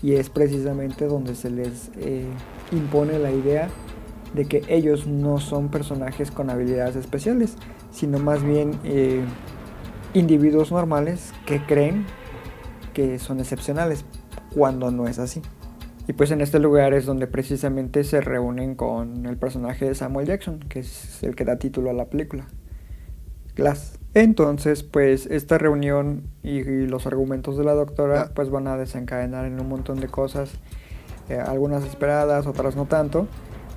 [0.02, 2.26] y es precisamente donde se les eh,
[2.72, 3.68] impone la idea
[4.34, 7.56] de que ellos no son personajes con habilidades especiales,
[7.90, 9.22] sino más bien eh,
[10.14, 12.04] individuos normales que creen
[12.92, 14.04] que son excepcionales
[14.54, 15.42] cuando no es así.
[16.08, 20.26] Y pues en este lugar es donde precisamente se reúnen con el personaje de Samuel
[20.26, 22.46] Jackson, que es el que da título a la película,
[23.56, 23.98] Glass.
[24.14, 28.30] Entonces, pues esta reunión y, y los argumentos de la doctora Ah.
[28.34, 30.52] pues van a desencadenar en un montón de cosas,
[31.28, 33.26] eh, algunas esperadas, otras no tanto,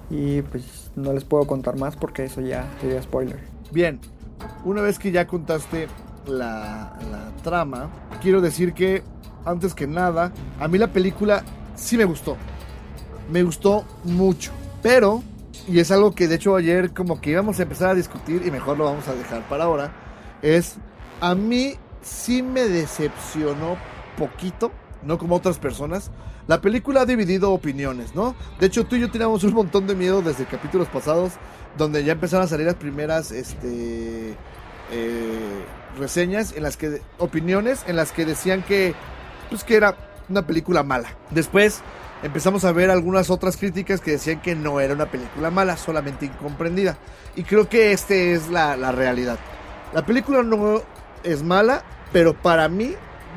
[0.09, 3.39] y pues no les puedo contar más porque eso ya sería spoiler.
[3.71, 3.99] Bien,
[4.65, 5.87] una vez que ya contaste
[6.25, 7.89] la, la trama,
[8.21, 9.03] quiero decir que,
[9.45, 11.43] antes que nada, a mí la película
[11.75, 12.37] sí me gustó.
[13.31, 14.51] Me gustó mucho.
[14.81, 15.23] Pero,
[15.67, 18.51] y es algo que de hecho ayer como que íbamos a empezar a discutir y
[18.51, 19.91] mejor lo vamos a dejar para ahora,
[20.41, 20.77] es,
[21.21, 23.77] a mí sí me decepcionó
[24.17, 24.71] poquito,
[25.03, 26.11] no como otras personas.
[26.49, 28.35] La película ha dividido opiniones, ¿no?
[28.59, 31.33] De hecho, tú y yo teníamos un montón de miedo desde capítulos pasados,
[31.77, 34.35] donde ya empezaron a salir las primeras, este,
[34.91, 35.63] eh,
[35.99, 38.95] reseñas en las que, opiniones en las que decían que,
[39.51, 39.95] pues que era
[40.27, 41.09] una película mala.
[41.29, 41.81] Después
[42.23, 46.25] empezamos a ver algunas otras críticas que decían que no era una película mala, solamente
[46.25, 46.97] incomprendida.
[47.35, 49.37] Y creo que esta es la, la realidad.
[49.93, 50.81] La película no
[51.21, 52.95] es mala, pero para mí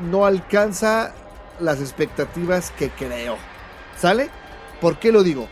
[0.09, 1.13] no alcanza
[1.59, 3.37] las expectativas que creo.
[3.97, 4.29] ¿Sale?
[4.81, 5.47] ¿Por qué lo digo?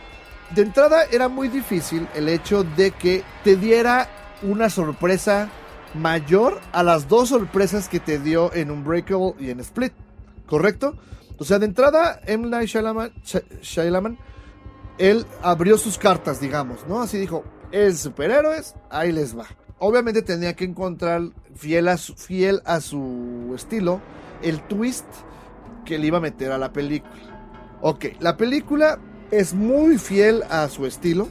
[0.54, 4.08] De entrada era muy difícil el hecho de que te diera
[4.42, 5.48] una sorpresa
[5.94, 9.92] mayor a las dos sorpresas que te dio en Unbreakable y en Split.
[10.46, 10.96] ¿Correcto?
[11.38, 12.48] O sea, de entrada, M.
[12.48, 14.18] Night Shyamalan, Shy- Shyamalan,
[14.98, 17.00] él abrió sus cartas, digamos, ¿no?
[17.00, 19.46] Así dijo, es superhéroes, ahí les va.
[19.78, 21.22] Obviamente tenía que encontrar,
[21.56, 24.00] fiel a fiel a su estilo,
[24.42, 25.06] el twist
[25.84, 27.12] que le iba a meter a la película.
[27.80, 28.98] Ok, la película
[29.30, 31.28] es muy fiel a su estilo.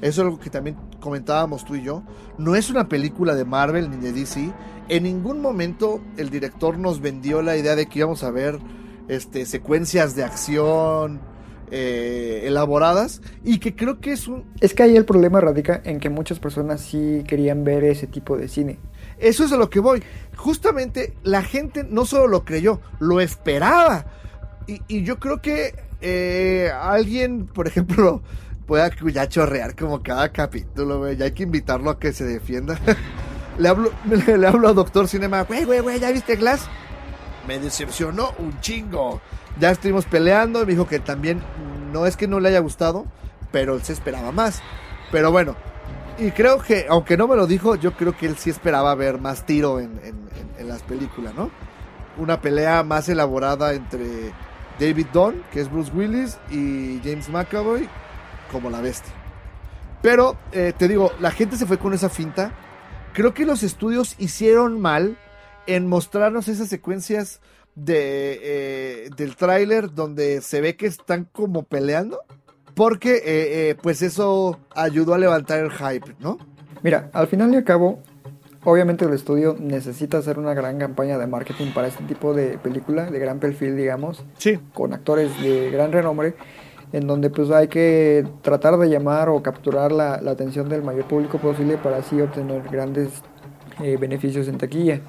[0.00, 2.02] Eso es algo que también comentábamos tú y yo.
[2.38, 4.52] No es una película de Marvel ni de DC.
[4.88, 8.58] En ningún momento el director nos vendió la idea de que íbamos a ver
[9.08, 11.20] este, secuencias de acción
[11.70, 13.22] eh, elaboradas.
[13.44, 16.38] Y que creo que es un, Es que ahí el problema radica en que muchas
[16.38, 18.78] personas sí querían ver ese tipo de cine.
[19.18, 20.02] Eso es a lo que voy.
[20.36, 24.06] Justamente la gente no solo lo creyó, lo esperaba.
[24.66, 28.22] Y, y yo creo que eh, alguien, por ejemplo,
[28.66, 31.16] pueda ya chorrear como cada capítulo, güey.
[31.16, 32.78] Ya hay que invitarlo a que se defienda.
[33.58, 33.92] le, hablo,
[34.26, 36.68] le, hablo a Doctor Cinema, güey, güey, güey, ¿ya viste Glass?
[37.46, 39.20] Me decepcionó un chingo.
[39.58, 41.40] Ya estuvimos peleando, me dijo que también
[41.92, 43.06] no es que no le haya gustado,
[43.52, 44.60] pero se esperaba más.
[45.12, 45.56] Pero bueno,
[46.18, 49.20] y creo que, aunque no me lo dijo, yo creo que él sí esperaba ver
[49.20, 50.00] más tiro en,
[50.60, 51.50] las películas, ¿no?
[52.16, 54.32] Una pelea más elaborada entre
[54.80, 57.88] David Dunn, que es Bruce Willis, y James McAvoy,
[58.50, 59.12] como la bestia.
[60.02, 62.52] Pero, eh, te digo, la gente se fue con esa finta.
[63.12, 65.16] Creo que los estudios hicieron mal
[65.66, 67.40] en mostrarnos esas secuencias
[67.86, 72.20] eh, del tráiler donde se ve que están como peleando.
[72.76, 73.22] Porque, eh,
[73.70, 76.36] eh, pues eso ayudó a levantar el hype, ¿no?
[76.82, 78.00] Mira, al final y al cabo,
[78.64, 83.06] obviamente el estudio necesita hacer una gran campaña de marketing para este tipo de película,
[83.10, 84.58] de gran perfil, digamos, Sí.
[84.74, 86.34] con actores de gran renombre,
[86.92, 91.06] en donde pues hay que tratar de llamar o capturar la, la atención del mayor
[91.06, 93.08] público posible para así obtener grandes
[93.82, 95.00] eh, beneficios en taquilla.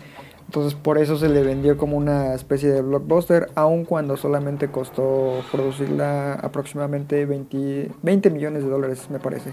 [0.47, 5.41] Entonces por eso se le vendió como una especie de blockbuster, aun cuando solamente costó
[5.51, 9.51] producirla aproximadamente 20, 20 millones de dólares, me parece.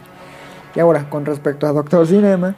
[0.74, 2.56] Y ahora, con respecto a Doctor Cinema,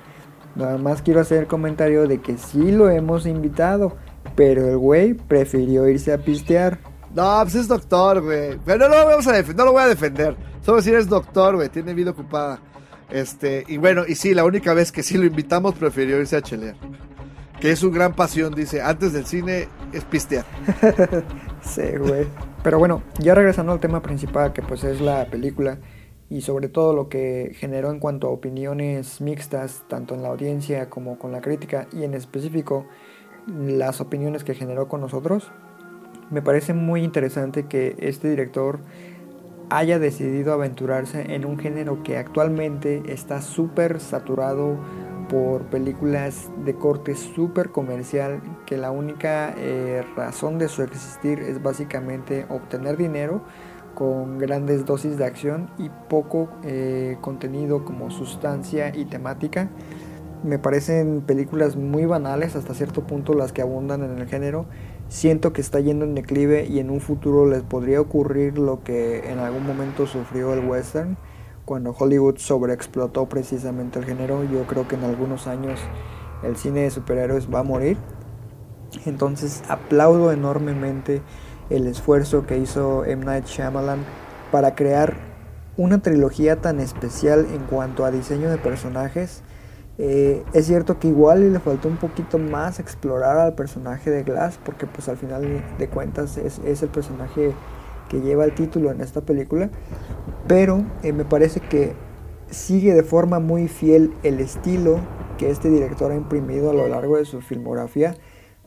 [0.54, 3.96] nada más quiero hacer el comentario de que sí lo hemos invitado,
[4.34, 6.78] pero el güey prefirió irse a pistear.
[7.14, 8.58] No, pues es doctor, güey.
[8.64, 10.36] Pero no lo, vamos a no lo voy a defender.
[10.62, 11.70] Solo decir es doctor, güey.
[11.70, 12.60] Tiene vida ocupada.
[13.10, 16.42] Este, y bueno, y sí, la única vez que sí lo invitamos prefirió irse a
[16.42, 16.76] chelear.
[17.60, 18.82] Que es su gran pasión, dice.
[18.82, 20.44] Antes del cine es pistear.
[21.62, 22.26] Sí, güey.
[22.62, 25.78] Pero bueno, ya regresando al tema principal, que pues es la película,
[26.30, 30.88] y sobre todo lo que generó en cuanto a opiniones mixtas, tanto en la audiencia
[30.88, 32.86] como con la crítica, y en específico
[33.46, 35.50] las opiniones que generó con nosotros,
[36.30, 38.80] me parece muy interesante que este director
[39.70, 44.78] haya decidido aventurarse en un género que actualmente está súper saturado
[45.28, 51.62] por películas de corte súper comercial que la única eh, razón de su existir es
[51.62, 53.42] básicamente obtener dinero
[53.94, 59.70] con grandes dosis de acción y poco eh, contenido como sustancia y temática.
[60.44, 64.66] Me parecen películas muy banales hasta cierto punto las que abundan en el género.
[65.08, 69.30] Siento que está yendo en declive y en un futuro les podría ocurrir lo que
[69.30, 71.16] en algún momento sufrió el western
[71.66, 74.44] cuando Hollywood sobreexplotó precisamente el género.
[74.44, 75.78] Yo creo que en algunos años
[76.42, 77.98] el cine de superhéroes va a morir.
[79.04, 81.20] Entonces aplaudo enormemente
[81.68, 83.24] el esfuerzo que hizo M.
[83.24, 83.98] Night Shyamalan
[84.52, 85.16] para crear
[85.76, 89.42] una trilogía tan especial en cuanto a diseño de personajes.
[89.98, 94.58] Eh, es cierto que igual le faltó un poquito más explorar al personaje de Glass,
[94.64, 97.54] porque pues al final de cuentas es, es el personaje
[98.08, 99.70] que lleva el título en esta película,
[100.46, 101.94] pero eh, me parece que
[102.50, 105.00] sigue de forma muy fiel el estilo
[105.38, 108.16] que este director ha imprimido a lo largo de su filmografía.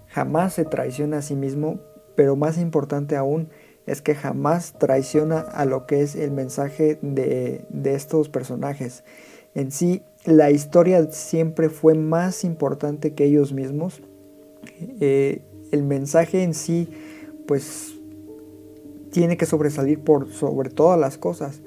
[0.08, 1.80] Jamás se traiciona a sí mismo,
[2.16, 3.50] pero más importante aún
[3.86, 9.04] es que jamás traiciona a lo que es el mensaje de, de estos personajes.
[9.56, 14.02] En sí, la historia siempre fue más importante que ellos mismos.
[15.00, 16.90] Eh, el mensaje en sí,
[17.48, 17.99] pues,
[19.12, 21.62] tiene que sobresalir por sobre todas las cosas.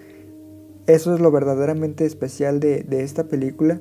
[0.87, 3.79] Eso es lo verdaderamente especial de, de esta película,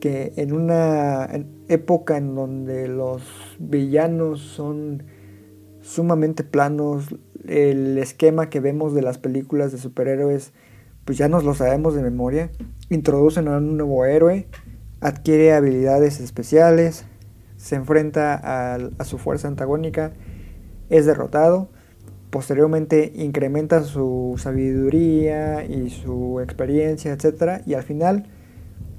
[0.00, 1.28] que en una
[1.68, 3.22] época en donde los
[3.58, 5.02] villanos son
[5.80, 10.52] sumamente planos, el esquema que vemos de las películas de superhéroes,
[11.04, 12.50] pues ya nos lo sabemos de memoria.
[12.90, 14.46] Introducen a un nuevo héroe,
[15.00, 17.06] adquiere habilidades especiales,
[17.56, 20.12] se enfrenta a, a su fuerza antagónica,
[20.90, 21.70] es derrotado,
[22.30, 27.62] posteriormente incrementa su sabiduría y su experiencia, etc.
[27.66, 28.26] Y al final,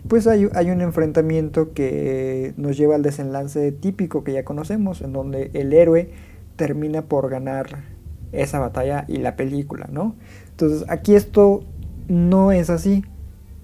[0.08, 5.14] pues hay, hay, un enfrentamiento que nos lleva al desenlace típico que ya conocemos, en
[5.14, 6.12] donde el héroe
[6.56, 7.84] termina por ganar
[8.32, 10.16] esa batalla y la película, ¿no?
[10.52, 11.64] Entonces aquí esto
[12.08, 13.04] no es así,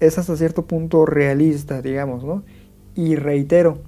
[0.00, 2.42] es hasta cierto punto realista, digamos, ¿no?
[2.94, 3.78] Y reitero,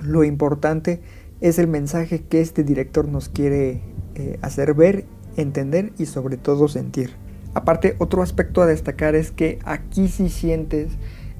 [0.00, 1.00] lo importante
[1.40, 3.82] es el mensaje que este director nos quiere
[4.14, 5.04] eh, hacer ver,
[5.36, 7.10] entender y sobre todo sentir.
[7.54, 10.92] Aparte, otro aspecto a destacar es que aquí sí sientes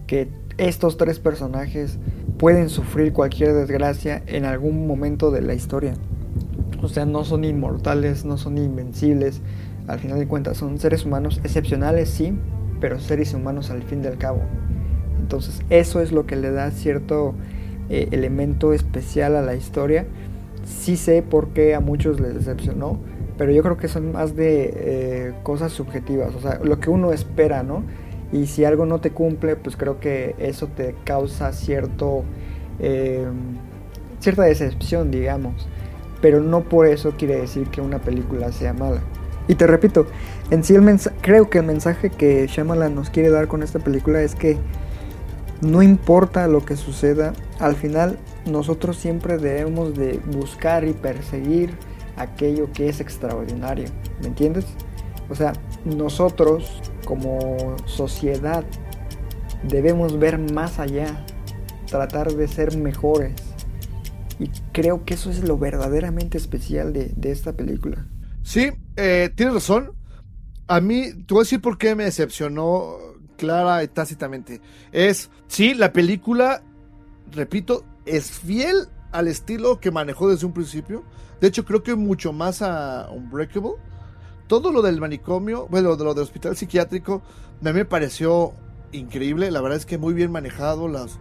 [0.06, 1.98] que estos tres personajes
[2.38, 5.94] pueden sufrir cualquier desgracia en algún momento de la historia.
[6.82, 9.40] O sea, no son inmortales, no son invencibles.
[9.86, 12.34] Al final de cuentas son seres humanos excepcionales, sí,
[12.80, 14.42] pero seres humanos al fin del cabo.
[15.20, 17.34] Entonces eso es lo que le da cierto
[17.88, 20.06] eh, elemento especial a la historia.
[20.64, 22.98] Sí sé por qué a muchos les decepcionó,
[23.38, 27.12] pero yo creo que son más de eh, cosas subjetivas, o sea, lo que uno
[27.12, 27.82] espera, ¿no?
[28.32, 32.24] Y si algo no te cumple, pues creo que eso te causa cierto,
[32.78, 33.26] eh,
[34.20, 35.68] cierta decepción, digamos.
[36.22, 39.02] Pero no por eso quiere decir que una película sea mala.
[39.48, 40.06] Y te repito,
[40.50, 44.22] en sí el creo que el mensaje que Shyamalan nos quiere dar con esta película
[44.22, 44.56] es que
[45.60, 51.70] no importa lo que suceda, al final nosotros siempre debemos de buscar y perseguir
[52.16, 53.88] aquello que es extraordinario,
[54.20, 54.66] ¿me entiendes?
[55.30, 55.52] O sea,
[55.84, 58.64] nosotros como sociedad
[59.62, 61.24] debemos ver más allá,
[61.86, 63.34] tratar de ser mejores.
[64.38, 68.06] Y creo que eso es lo verdaderamente especial de, de esta película.
[68.42, 69.92] Sí, eh, tienes razón.
[70.66, 72.96] A mí, te voy a decir por qué me decepcionó
[73.36, 74.60] clara y tácitamente.
[74.90, 76.62] Es, sí, la película,
[77.30, 81.04] repito, es fiel al estilo que manejó desde un principio.
[81.40, 83.72] De hecho, creo que mucho más a Unbreakable.
[84.46, 87.22] Todo lo del manicomio, bueno, de lo del hospital psiquiátrico,
[87.60, 88.54] a mí me pareció
[88.92, 91.18] increíble, la verdad es que muy bien manejado los,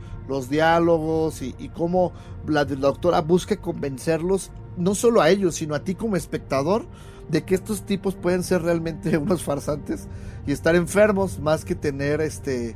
[0.50, 2.14] diálogos y, y cómo
[2.48, 6.86] la doctora busca convencerlos, no solo a ellos, sino a ti como espectador,
[7.30, 10.08] de que estos tipos pueden ser realmente unos farsantes
[10.46, 12.76] y estar enfermos más que tener este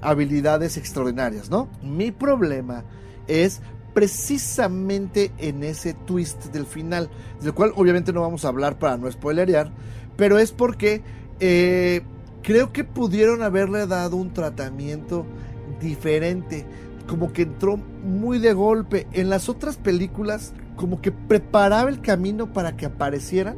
[0.00, 1.68] habilidades extraordinarias, ¿no?
[1.82, 2.84] Mi problema
[3.28, 3.60] es
[3.94, 7.08] precisamente en ese twist del final,
[7.40, 9.70] del cual obviamente no vamos a hablar para no spoilerear,
[10.16, 11.02] pero es porque
[11.40, 12.02] eh,
[12.42, 15.24] creo que pudieron haberle dado un tratamiento
[15.80, 16.66] diferente,
[17.06, 19.06] como que entró muy de golpe.
[19.12, 23.56] En las otras películas, como que preparaba el camino para que aparecieran,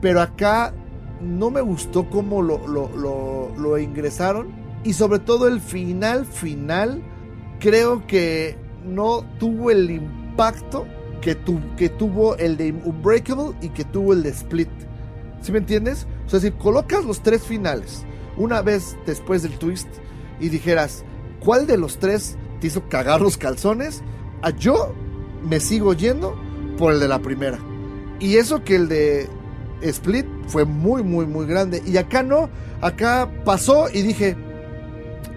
[0.00, 0.72] pero acá
[1.20, 4.48] no me gustó cómo lo, lo, lo ingresaron
[4.84, 7.02] y sobre todo el final final
[7.58, 10.86] creo que no tuvo el impacto
[11.20, 11.36] que,
[11.76, 14.70] que tuvo el de Unbreakable y que tuvo el de Split.
[15.40, 16.06] ¿Sí me entiendes?
[16.26, 18.04] O sea, si colocas los tres finales
[18.36, 19.88] una vez después del twist
[20.38, 21.04] y dijeras,
[21.40, 24.02] ¿cuál de los tres te hizo cagar los calzones?
[24.42, 24.94] A ah, yo
[25.42, 26.38] me sigo yendo
[26.78, 27.58] por el de la primera.
[28.18, 29.28] Y eso que el de
[29.82, 31.82] Split fue muy, muy, muy grande.
[31.86, 32.50] Y acá no,
[32.80, 34.36] acá pasó y dije,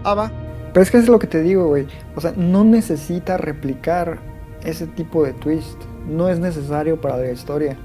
[0.04, 0.32] ah, va,
[0.74, 1.86] pero es que es lo que te digo, güey.
[2.16, 4.18] O sea, no necesita replicar
[4.64, 5.80] ese tipo de twist.
[6.08, 7.78] No es necesario para la historia.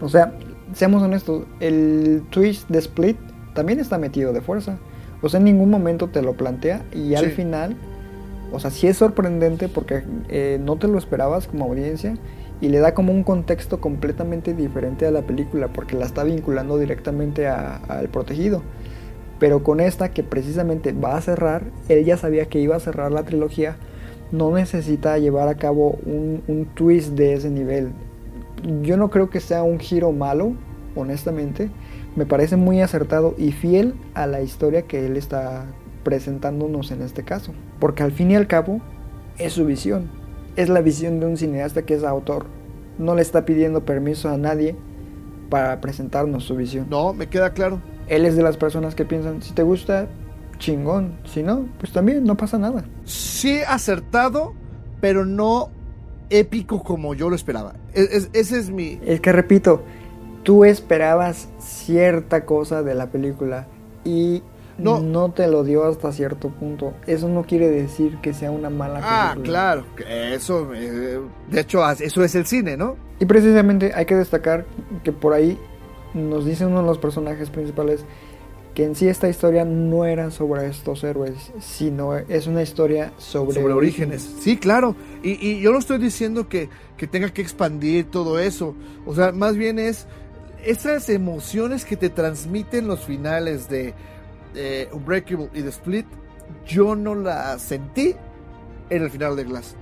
[0.00, 0.32] O sea,
[0.72, 3.16] seamos honestos, el twist de Split
[3.52, 4.78] también está metido de fuerza.
[5.22, 7.76] O sea, en ningún momento te lo plantea y al final,
[8.52, 12.14] o sea, sí es sorprendente porque eh, no te lo esperabas como audiencia
[12.60, 16.78] y le da como un contexto completamente diferente a la película porque la está vinculando
[16.78, 18.62] directamente al protegido.
[19.38, 23.12] Pero con esta que precisamente va a cerrar, él ya sabía que iba a cerrar
[23.12, 23.76] la trilogía,
[24.30, 27.90] no necesita llevar a cabo un, twist de ese nivel.
[28.82, 30.54] Yo no creo que sea un giro malo,
[30.94, 31.70] honestamente.
[32.16, 35.66] Me parece muy acertado y fiel a la historia que él está
[36.04, 37.52] presentándonos en este caso.
[37.80, 38.80] Porque al fin y al cabo
[39.38, 40.08] es su visión.
[40.56, 42.46] Es la visión de un cineasta que es autor.
[42.98, 44.76] No le está pidiendo permiso a nadie
[45.50, 46.86] para presentarnos su visión.
[46.88, 50.08] No, me queda claro él es de las personas que piensan, si te gusta,
[50.58, 52.84] chingón, si no, pues también no pasa nada.
[53.04, 54.54] Sí acertado,
[55.00, 55.70] pero no
[56.30, 57.74] épico como yo lo esperaba.
[57.92, 58.98] ese es mi...
[59.04, 59.82] Es que repito,
[60.42, 63.66] tú esperabas cierta cosa de la película
[64.04, 64.42] y
[64.78, 66.94] no, no te lo dio hasta cierto punto.
[67.06, 69.72] Eso no quiere decir que sea una mala ah, película.
[69.72, 72.96] Ah, claro, eso, eh, de hecho, eso es el cine, ¿no?
[73.20, 74.66] Y precisamente hay que destacar
[75.02, 75.58] que por ahí
[76.14, 78.04] nos dice uno de los personajes principales
[78.74, 83.60] que en sí esta historia no era sobre estos héroes, sino es una historia sobre,
[83.60, 84.28] sobre orígenes.
[84.40, 84.96] Sí, claro.
[85.22, 88.74] Y, yo no estoy diciendo que, que, tenga que expandir todo eso.
[89.06, 90.06] O sea, más bien es
[90.64, 93.94] esas emociones que te transmiten los finales de
[94.92, 96.06] Unbreakable y The Split,
[96.66, 98.14] yo no las sentí
[98.90, 99.76] en el final de Glass.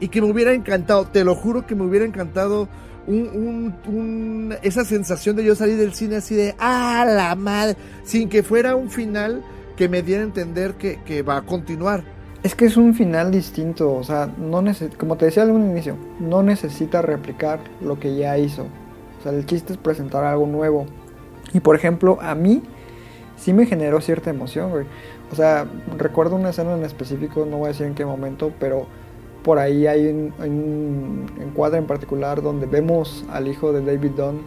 [0.00, 2.68] Y que me hubiera encantado, te lo juro que me hubiera encantado
[3.06, 8.42] un, esa sensación de yo salir del cine así de, ah, la madre, sin que
[8.42, 9.42] fuera un final
[9.76, 12.02] que me diera a entender que, va a continuar.
[12.42, 14.62] Es que es un final distinto, o sea, no
[14.98, 18.66] como te decía al inicio, no necesita replicar lo que ya hizo.
[19.18, 20.86] O sea, el chiste es presentar algo nuevo.
[21.52, 22.62] Y por ejemplo, a mí
[23.36, 24.86] sí me generó cierta emoción, güey.
[25.32, 28.86] O sea, recuerdo una escena en específico, no voy a decir en qué momento, pero
[29.46, 34.40] por ahí hay un, encuadre en particular donde vemos al hijo de David Dunn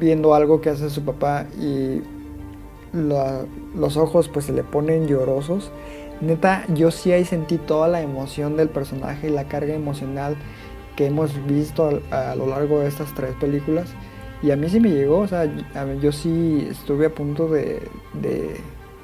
[0.00, 2.00] viendo algo que hace su papá y
[2.94, 5.70] los ojos pues se le ponen llorosos.
[6.22, 10.34] Neta, yo sí ahí sentí toda la emoción del personaje y la carga emocional
[10.96, 13.90] que hemos visto a, lo largo de estas tres películas.
[14.42, 15.44] Y a mí sí me llegó, o sea,
[16.00, 17.82] yo sí estuve a punto de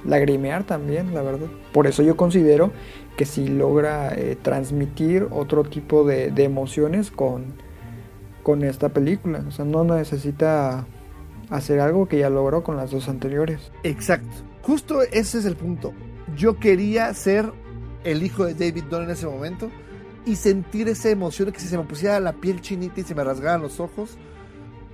[0.05, 1.49] lagrimear también, la verdad.
[1.73, 2.73] Por eso yo considero
[3.17, 7.55] que si logra eh, transmitir otro tipo de, emociones con,
[8.43, 9.45] con esta película.
[9.47, 10.87] O sea, no necesita
[11.51, 13.71] hacer algo que ya logró con las dos anteriores.
[13.83, 14.37] Exacto.
[14.63, 15.93] Justo ese es el punto.
[16.37, 17.53] Yo quería ser
[18.03, 19.71] el hijo de David Dunn en ese momento
[20.27, 23.15] y sentir esa emoción de que si se me pusiera la piel chinita y se
[23.15, 24.17] me rasgaran los ojos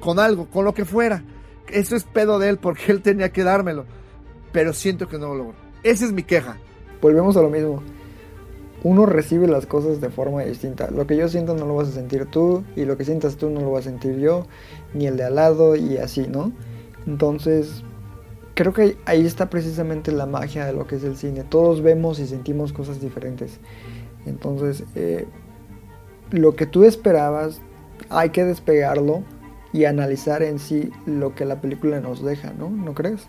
[0.01, 1.23] con algo, con lo que fuera.
[1.69, 3.87] Eso es pedo de él porque él tenía que dármelo.
[4.53, 5.55] Pero siento que no lo logró.
[5.83, 6.59] Esa es mi queja.
[7.01, 7.83] Volvemos a lo mismo
[8.83, 10.91] uno recibe las cosas de forma distinta.
[10.91, 13.51] Lo que yo siento no lo vas a sentir tú y lo que sientas tú
[13.51, 14.47] no lo vas a sentir yo,
[14.95, 16.53] ni el de al lado y así, ¿no?
[17.07, 17.83] Entonces,
[18.55, 21.45] creo que ahí está precisamente la magia de lo que es el cine.
[21.45, 23.59] Todos vemos y sentimos cosas diferentes.
[24.27, 25.27] Entonces, eh,
[26.31, 27.61] lo que tú esperabas,
[28.09, 29.23] hay que despegarlo
[29.73, 32.71] y analizar en sí lo que la película nos deja, ¿no?
[32.71, 33.29] ¿No crees?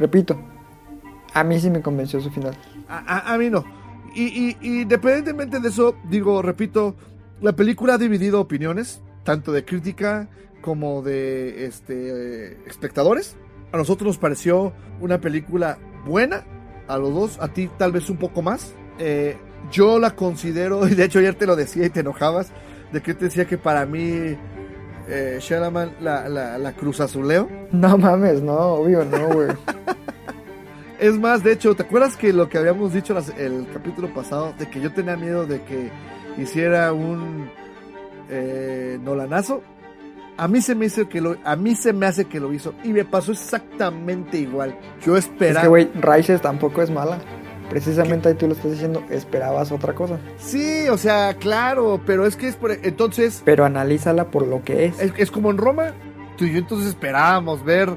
[0.00, 0.36] Repito,
[1.32, 2.56] A mí sí me convenció su final.
[2.88, 3.64] A, a- a mí no.
[4.16, 6.96] Y, y- y independientemente de eso, digo, repito,
[7.40, 10.28] la película ha dividido opiniones, tanto de crítica
[10.60, 13.36] como de este, espectadores.
[13.72, 16.42] A nosotros nos pareció una película buena,
[16.88, 18.74] a los dos, a ti tal vez un poco más.
[18.98, 19.36] Eh,
[19.70, 22.50] yo la considero, y de hecho ayer te lo decía y te enojabas,
[22.92, 24.36] de que te decía que para mí
[25.08, 27.48] eh, Shalaman la, la, la cruz azuleo.
[27.70, 29.48] No mames, no, obvio, no, güey.
[31.00, 34.52] Es más, de hecho, ¿te acuerdas que lo que habíamos dicho las- el capítulo pasado?
[34.58, 35.90] De que yo tenía miedo de que
[36.38, 37.50] hiciera un
[38.28, 39.62] eh, Nolanazo.
[40.36, 42.74] A mí se me hizo que lo, a mí se me hace que lo hizo
[42.84, 44.78] y me pasó exactamente igual.
[45.04, 45.62] Yo Es esperaba.
[45.62, 47.18] que, güey, Rises tampoco es mala.
[47.68, 50.18] Precisamente ahí tú lo estás diciendo, esperabas otra cosa.
[50.38, 54.86] Sí, o sea, claro, pero es que es por entonces Pero analízala por lo que
[54.86, 55.00] es.
[55.00, 55.92] es, es como en Roma.
[56.36, 57.90] Tú y yo entonces esperábamos ver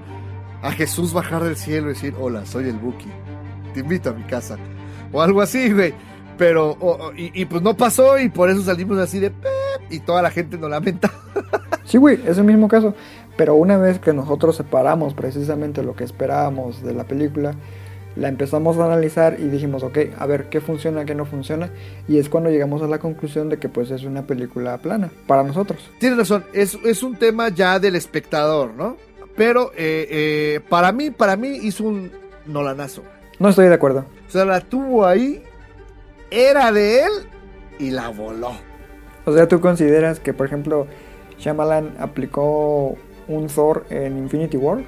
[0.64, 3.06] a Jesús bajar del cielo y decir, hola, soy el Buki,
[3.76, 4.58] te invito a mi casa.
[5.12, 5.94] O algo así, güey.
[6.38, 9.30] Pero, o- o- y, y pues no pasó y por eso salimos así de...
[9.30, 9.52] "Pep",
[9.92, 11.12] Y toda la gente nos lamenta.
[11.86, 12.96] Sí, güey, es el mismo caso.
[13.36, 17.56] Pero una vez que nosotros separamos precisamente lo que esperábamos de la película,
[18.16, 21.70] la empezamos a analizar y dijimos, ok, a ver qué funciona, qué no funciona.
[22.08, 25.44] Y es cuando llegamos a la conclusión de que pues es una película plana, para
[25.44, 25.92] nosotros.
[26.00, 28.96] Tienes razón, es, es un tema ya del espectador, ¿no?
[29.36, 32.12] Pero eh, eh, para mí, para mí hizo un
[32.46, 33.04] nolanazo.
[33.40, 34.06] No estoy de acuerdo.
[34.28, 35.44] O sea, la tuvo ahí,
[36.30, 37.12] era de él
[37.80, 38.52] y la voló.
[39.26, 40.88] O sea, tú consideras que, por ejemplo,
[41.40, 42.96] Shyamalan aplicó
[43.28, 44.80] un Thor en Infinity War,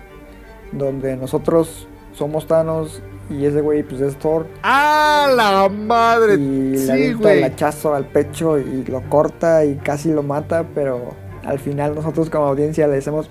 [0.71, 6.35] donde nosotros somos Thanos y ese güey pues es Thor ¡Ah, la madre!
[6.35, 10.65] y le sí, avienta el hachazo al pecho y lo corta y casi lo mata,
[10.75, 13.29] pero al final nosotros como audiencia le decimos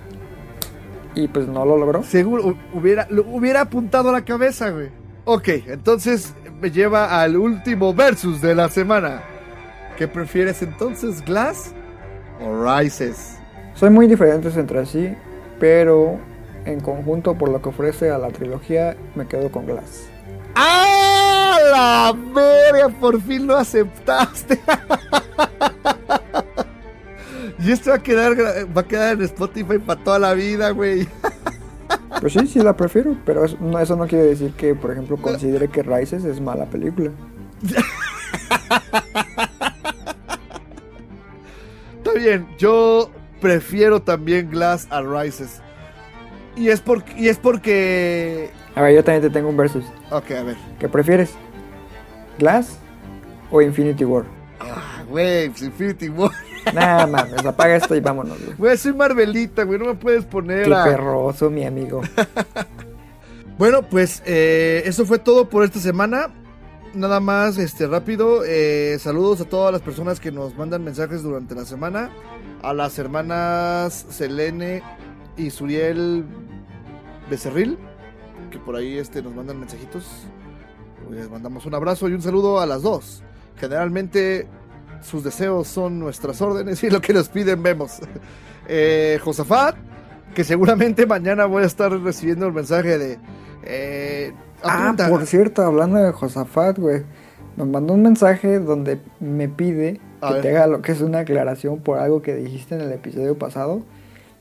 [1.15, 2.03] y pues no lo logró.
[2.03, 4.89] Seguro, hu- hubiera, lo hubiera apuntado a la cabeza, güey.
[5.25, 9.23] Ok, entonces me lleva al último versus de la semana.
[9.97, 11.73] ¿Qué prefieres entonces, Glass
[12.41, 13.37] o Rises?
[13.75, 15.15] Son muy diferentes entre sí,
[15.61, 16.19] pero
[16.65, 20.09] en conjunto por lo que ofrece a la trilogía me quedo con Glass.
[20.57, 22.89] ¡Ah, la verga!
[23.01, 24.61] Por fin lo aceptaste.
[27.65, 28.37] y esto va a quedar,
[28.77, 31.09] va a quedar en Spotify para toda la vida, güey.
[32.21, 35.17] Pues sí, sí la prefiero, pero eso no, eso no quiere decir que, por ejemplo,
[35.19, 37.11] considere que Rises es mala película.
[41.99, 43.11] Está bien, yo
[43.41, 45.61] prefiero también Glass a Rises.
[46.57, 48.51] Y es, por, y es porque...
[48.75, 49.85] A ver, yo también te tengo un versus.
[50.11, 50.57] Ok, a ver.
[50.79, 51.35] ¿Qué prefieres?
[52.39, 52.79] ¿Glass
[53.51, 54.25] o Infinity War?
[54.61, 56.31] Ah, güey, pues Infinity War.
[56.73, 58.57] Nah, mames, apaga esto y vámonos, güey.
[58.57, 60.85] Güey, soy Marvelita, güey, no me puedes poner Qué a...
[60.85, 62.01] perroso, mi amigo.
[63.57, 66.35] Bueno, pues eh, eso fue todo por esta semana.
[66.93, 68.43] Nada más, este, rápido.
[68.45, 72.11] eh, saludos a todas las personas que nos mandan mensajes durante la semana.
[72.63, 74.83] A las hermanas Selene
[75.37, 76.25] y Suriel
[77.31, 77.79] Becerril,
[78.51, 80.05] que por ahí este, nos mandan mensajitos.
[81.11, 83.23] Les mandamos un abrazo y un saludo a las dos.
[83.57, 84.49] Generalmente
[85.05, 88.01] sus deseos son nuestras órdenes y lo que nos piden vemos.
[88.69, 89.77] Eh, Josafat,
[90.35, 93.19] que seguramente mañana voy a estar recibiendo el mensaje de...
[93.65, 94.33] eh,
[94.67, 97.03] Ah, por cierto, hablando de Josafat, güey.
[97.57, 100.43] Me mandó un mensaje donde me pide A que ver.
[100.43, 103.83] te haga lo que es una aclaración por algo que dijiste en el episodio pasado.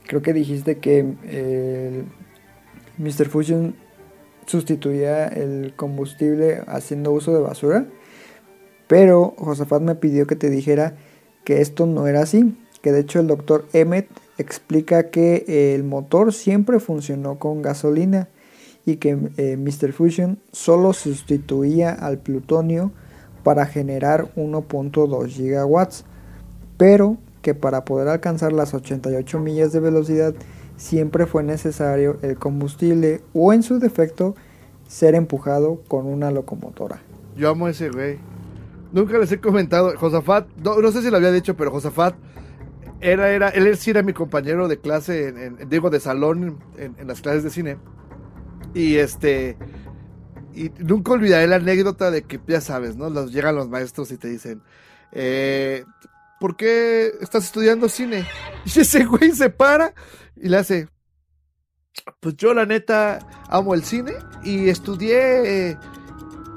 [0.06, 2.04] Creo que dijiste que eh,
[2.96, 3.28] Mr.
[3.28, 3.76] Fusion
[4.46, 7.84] sustituía el combustible haciendo uso de basura.
[8.86, 10.96] Pero Josafat me pidió que te dijera
[11.44, 12.56] que esto no era así.
[12.82, 18.28] Que de hecho el doctor Emmet explica que el motor siempre funcionó con gasolina
[18.84, 19.92] y que eh, Mr.
[19.92, 22.92] Fusion solo sustituía al plutonio
[23.42, 26.04] para generar 1.2 gigawatts,
[26.76, 30.34] pero que para poder alcanzar las 88 millas de velocidad
[30.76, 34.34] siempre fue necesario el combustible o en su defecto
[34.88, 37.02] ser empujado con una locomotora.
[37.36, 38.18] Yo amo ese güey.
[38.94, 39.92] Nunca les he comentado.
[39.98, 42.14] Josafat, no, no sé si lo había dicho, pero Josafat
[43.00, 47.08] era, era, él sí era mi compañero de clase, en, digo, de salón en, en
[47.08, 47.76] las clases de cine.
[48.72, 49.58] Y este.
[50.54, 53.10] Y nunca olvidaré la anécdota de que, ya sabes, ¿no?
[53.10, 54.62] Los, llegan los maestros y te dicen,
[55.10, 55.84] eh,
[56.38, 58.24] ¿por qué estás estudiando cine?
[58.64, 59.92] Y ese güey se para
[60.36, 60.88] y le hace,
[62.20, 63.18] pues yo la neta
[63.48, 64.12] amo el cine
[64.44, 65.78] y estudié eh,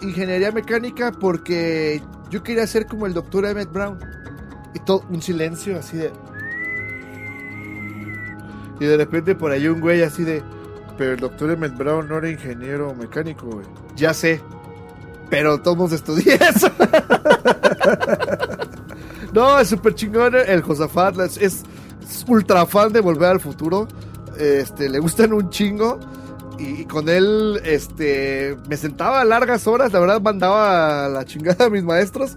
[0.01, 3.99] ingeniería mecánica porque yo quería ser como el doctor Emmett Brown.
[4.73, 6.11] Y todo un silencio así de...
[8.79, 10.43] Y de repente por ahí un güey así de...
[10.97, 13.65] Pero el doctor Emmett Brown no era ingeniero mecánico, güey.
[13.95, 14.41] Ya sé.
[15.29, 16.71] Pero todos estudié eso.
[19.33, 21.19] no, es súper chingón el Josafat.
[21.19, 21.63] Es, es
[22.27, 23.87] ultra fan de Volver al Futuro.
[24.37, 25.99] Este, le gustan un chingo.
[26.59, 29.93] Y, y con él, este, me sentaba largas horas.
[29.93, 32.35] La verdad, mandaba a la chingada a mis maestros.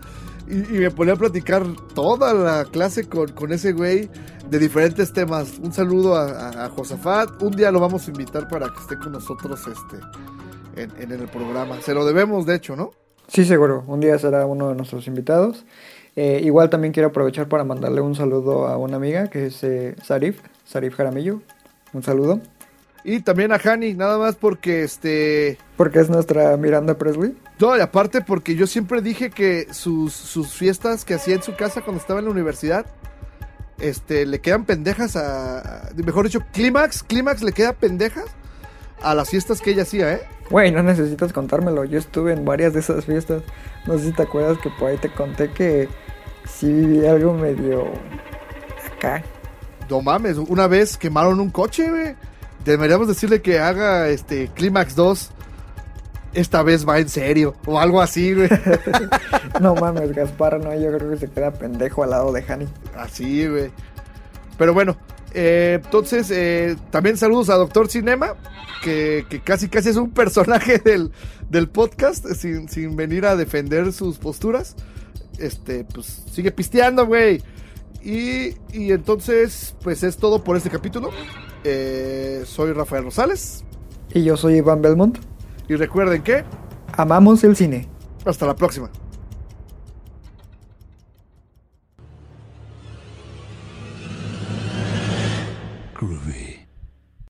[0.49, 1.65] Y, me ponía a platicar
[1.95, 4.11] toda la clase con, con ese güey
[4.49, 5.59] de diferentes temas.
[5.63, 7.41] Un saludo a, a- a Josafat.
[7.43, 11.29] Un día lo vamos a invitar para que esté con nosotros este, en, en el
[11.29, 11.81] programa.
[11.83, 12.91] Se lo debemos, de hecho, ¿no?
[13.29, 13.85] Sí, seguro.
[13.87, 15.65] Un día será uno de nuestros invitados.
[16.17, 19.95] Eh, igual también quiero aprovechar para mandarle un saludo a una amiga que es eh,
[20.03, 21.41] Sarif, Sarif Jaramillo.
[21.93, 22.41] Un saludo.
[23.05, 25.59] Y también a Hani, nada más porque este.
[25.77, 27.35] Porque es nuestra Miranda Presley.
[27.59, 31.57] No, y aparte porque yo siempre dije que sus, sus fiestas que hacía en su
[31.57, 32.87] casa cuando estaba en la universidad,
[33.79, 35.91] este, le quedan pendejas a.
[35.97, 38.27] Mejor dicho, Clímax, Clímax le queda pendejas
[39.03, 40.21] a las fiestas que ella hacía, ¿eh?
[40.51, 41.85] Güey, no necesitas contármelo.
[41.85, 43.43] Yo estuve en varias de esas fiestas.
[43.87, 45.89] No sé si te acuerdas que por ahí te conté que
[46.45, 47.87] sí viví algo medio
[48.97, 49.23] acá.
[49.89, 52.15] No mames, una vez quemaron un coche, güey.
[52.65, 55.31] Deberíamos decirle que haga este Clímax 2.
[56.33, 57.55] Esta vez va en serio.
[57.67, 58.49] O algo así, güey.
[59.61, 62.67] No mames, Gaspar, no, yo creo que se queda pendejo al lado de Hani.
[62.97, 63.71] Así, güey.
[64.57, 64.97] Pero bueno,
[65.35, 68.35] eh, entonces eh, también saludos a Doctor Cinema,
[68.83, 71.13] que, que casi casi es un personaje del,
[71.49, 74.77] del podcast, sin, sin venir a defender sus posturas.
[75.39, 77.43] Este, pues sigue pisteando, güey.
[78.03, 81.11] Y, y entonces, pues es todo por este capítulo.
[81.65, 83.65] Eh, soy Rafael Rosales.
[84.15, 85.19] Y yo soy Iván Belmont.
[85.69, 86.45] Y recuerden que
[86.93, 87.89] Amamos el cine.
[88.25, 88.91] hasta la próxima.